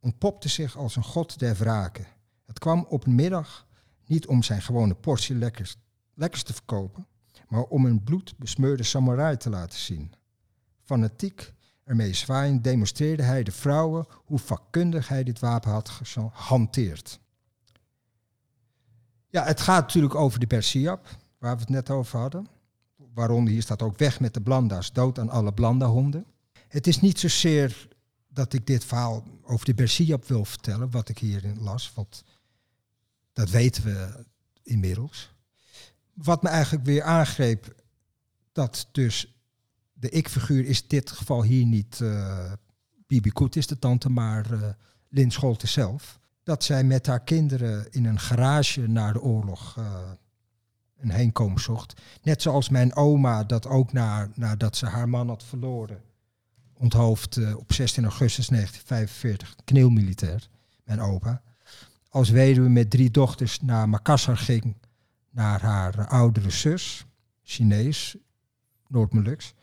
[0.00, 2.06] ontpopte zich als een god der wraken.
[2.46, 3.66] Het kwam op een middag
[4.06, 5.76] Niet om zijn gewone portie lekkers,
[6.14, 7.06] lekkers te verkopen,
[7.48, 10.12] maar om een bloedbesmeurde samurai te laten zien.
[10.82, 11.52] Fanatiek
[11.84, 17.20] ermee zwaaiend demonstreerde hij de vrouwen hoe vakkundig hij dit wapen had gehanteerd.
[19.36, 22.46] Ja, het gaat natuurlijk over de Persiap, waar we het net over hadden.
[23.14, 26.26] Waaronder hier staat ook weg met de blanda's, dood aan alle blanda-honden.
[26.68, 27.88] Het is niet zozeer
[28.28, 32.24] dat ik dit verhaal over de Bersiap wil vertellen, wat ik hierin las, want
[33.32, 34.24] dat weten we
[34.62, 35.32] inmiddels.
[36.14, 37.74] Wat me eigenlijk weer aangreep,
[38.52, 39.36] dat dus
[39.92, 42.52] de ik-figuur is in dit geval hier niet uh,
[43.06, 44.68] Bibi Koet is de tante, maar uh,
[45.08, 46.18] Lin Scholte zelf.
[46.46, 49.86] Dat zij met haar kinderen in een garage na de oorlog uh,
[50.98, 52.00] een heenkomen zocht.
[52.22, 56.02] Net zoals mijn oma dat ook na, nadat ze haar man had verloren
[56.78, 60.48] onthoofd uh, op 16 augustus 1945, kneelmilitair,
[60.84, 61.42] mijn opa.
[62.08, 64.76] Als weduwe met drie dochters naar Makassar ging,
[65.30, 67.06] naar haar oudere zus,
[67.42, 68.16] Chinees,
[68.88, 69.54] Noord-Molux.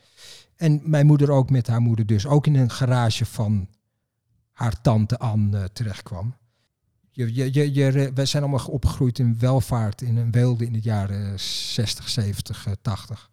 [0.56, 3.68] En mijn moeder ook met haar moeder dus ook in een garage van
[4.52, 6.36] haar tante Anne uh, terechtkwam.
[7.16, 12.68] Je, wij zijn allemaal opgegroeid in welvaart, in een weelde in de jaren 60, 70,
[12.82, 13.30] 80.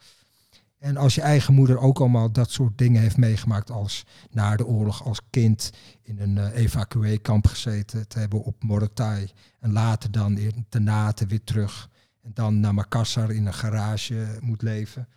[0.78, 4.66] En als je eigen moeder ook allemaal dat soort dingen heeft meegemaakt als na de
[4.66, 5.70] oorlog als kind
[6.02, 11.44] in een uh, evacueekamp gezeten te hebben op Morotai en later dan in Tenate weer
[11.44, 11.90] terug
[12.22, 15.08] en dan naar Makassar in een garage moet leven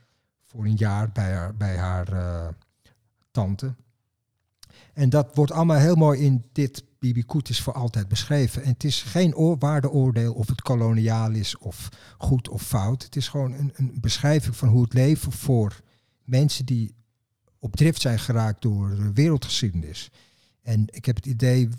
[0.43, 2.47] voor een jaar bij haar, bij haar uh,
[3.31, 3.75] tante.
[4.93, 8.63] En dat wordt allemaal heel mooi in dit Bibi Koet voor altijd beschreven.
[8.63, 13.03] En het is geen waardeoordeel of het koloniaal is of goed of fout.
[13.03, 15.81] Het is gewoon een, een beschrijving van hoe het leven voor
[16.23, 16.95] mensen die
[17.59, 20.09] op drift zijn geraakt door de wereldgeschiedenis.
[20.61, 21.69] En ik heb het idee,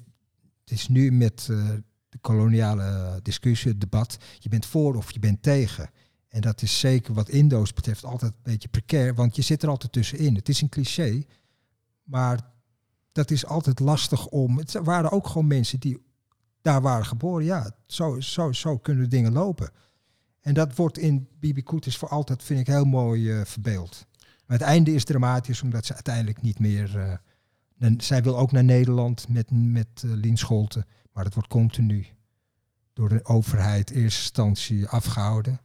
[0.61, 1.69] het is nu met uh,
[2.09, 5.91] de koloniale discussie, het debat, je bent voor of je bent tegen.
[6.29, 9.69] En dat is zeker wat Indo's betreft altijd een beetje precair, want je zit er
[9.69, 10.35] altijd tussenin.
[10.35, 11.25] Het is een cliché,
[12.03, 12.53] maar
[13.15, 14.59] dat is altijd lastig om.
[14.59, 16.03] Het waren ook gewoon mensen die
[16.63, 17.45] daar waren geboren.
[17.45, 19.71] Ja, zo, zo, zo kunnen dingen lopen.
[20.41, 24.07] En dat wordt in Bibi Koetis voor altijd, vind ik, heel mooi uh, verbeeld.
[24.47, 27.19] Maar het einde is dramatisch, omdat ze uiteindelijk niet meer...
[27.79, 30.87] Uh, zij wil ook naar Nederland met, met uh, Lien Scholten.
[31.13, 32.07] Maar dat wordt continu
[32.93, 35.61] door de overheid in eerste instantie afgehouden.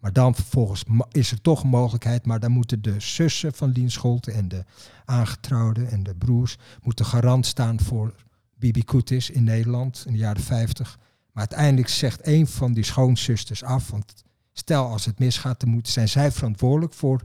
[0.00, 3.90] Maar dan vervolgens is er toch een mogelijkheid, maar dan moeten de zussen van Lien
[3.90, 4.64] Scholten en de
[5.04, 8.14] aangetrouwden en de broers moeten garant staan voor
[8.58, 10.98] Bibi Koetis in Nederland in de jaren 50.
[11.32, 15.92] Maar uiteindelijk zegt een van die schoonzusters af, want stel als het misgaat, dan moeten,
[15.92, 17.22] zijn zij verantwoordelijk voor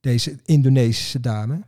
[0.00, 1.64] deze Indonesische dame.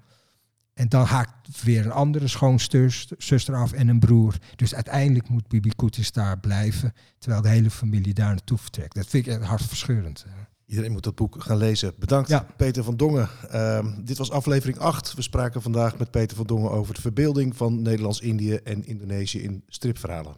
[0.75, 4.39] En dan haakt weer een andere schoonzuster af en een broer.
[4.57, 8.95] Dus uiteindelijk moet Bibi Koetis daar blijven, terwijl de hele familie daar naartoe vertrekt.
[8.95, 10.27] Dat vind ik hartverscheurend.
[10.67, 11.93] Iedereen moet dat boek gaan lezen.
[11.99, 12.47] Bedankt, ja.
[12.57, 13.29] Peter van Dongen.
[13.55, 15.15] Uh, dit was aflevering 8.
[15.15, 19.63] We spraken vandaag met Peter van Dongen over de verbeelding van Nederlands-Indië en Indonesië in
[19.69, 20.37] stripverhalen.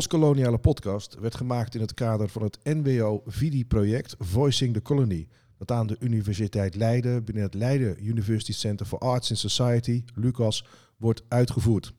[0.00, 5.28] Postkoloniale podcast werd gemaakt in het kader van het NWO-VIDI-project Voicing the Colony,
[5.58, 10.66] dat aan de Universiteit Leiden binnen het Leiden University Center for Arts and Society, LUCAS,
[10.96, 11.94] wordt uitgevoerd.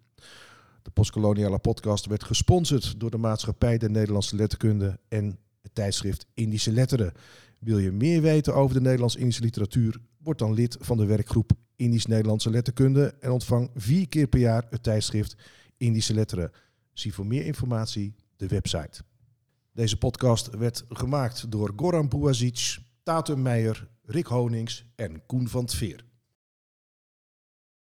[0.81, 6.71] De postkoloniale podcast werd gesponsord door de Maatschappij der Nederlandse Letterkunde en het tijdschrift Indische
[6.71, 7.13] Letteren.
[7.59, 9.97] Wil je meer weten over de Nederlands-Indische literatuur?
[10.17, 14.83] Word dan lid van de werkgroep Indisch-Nederlandse Letterkunde en ontvang vier keer per jaar het
[14.83, 15.35] tijdschrift
[15.77, 16.51] Indische Letteren.
[17.01, 19.03] Zie voor meer informatie de website.
[19.73, 26.10] Deze podcast werd gemaakt door Goran Bouazic, Tatum Meijer, Rick Honings en Koen van Tveer.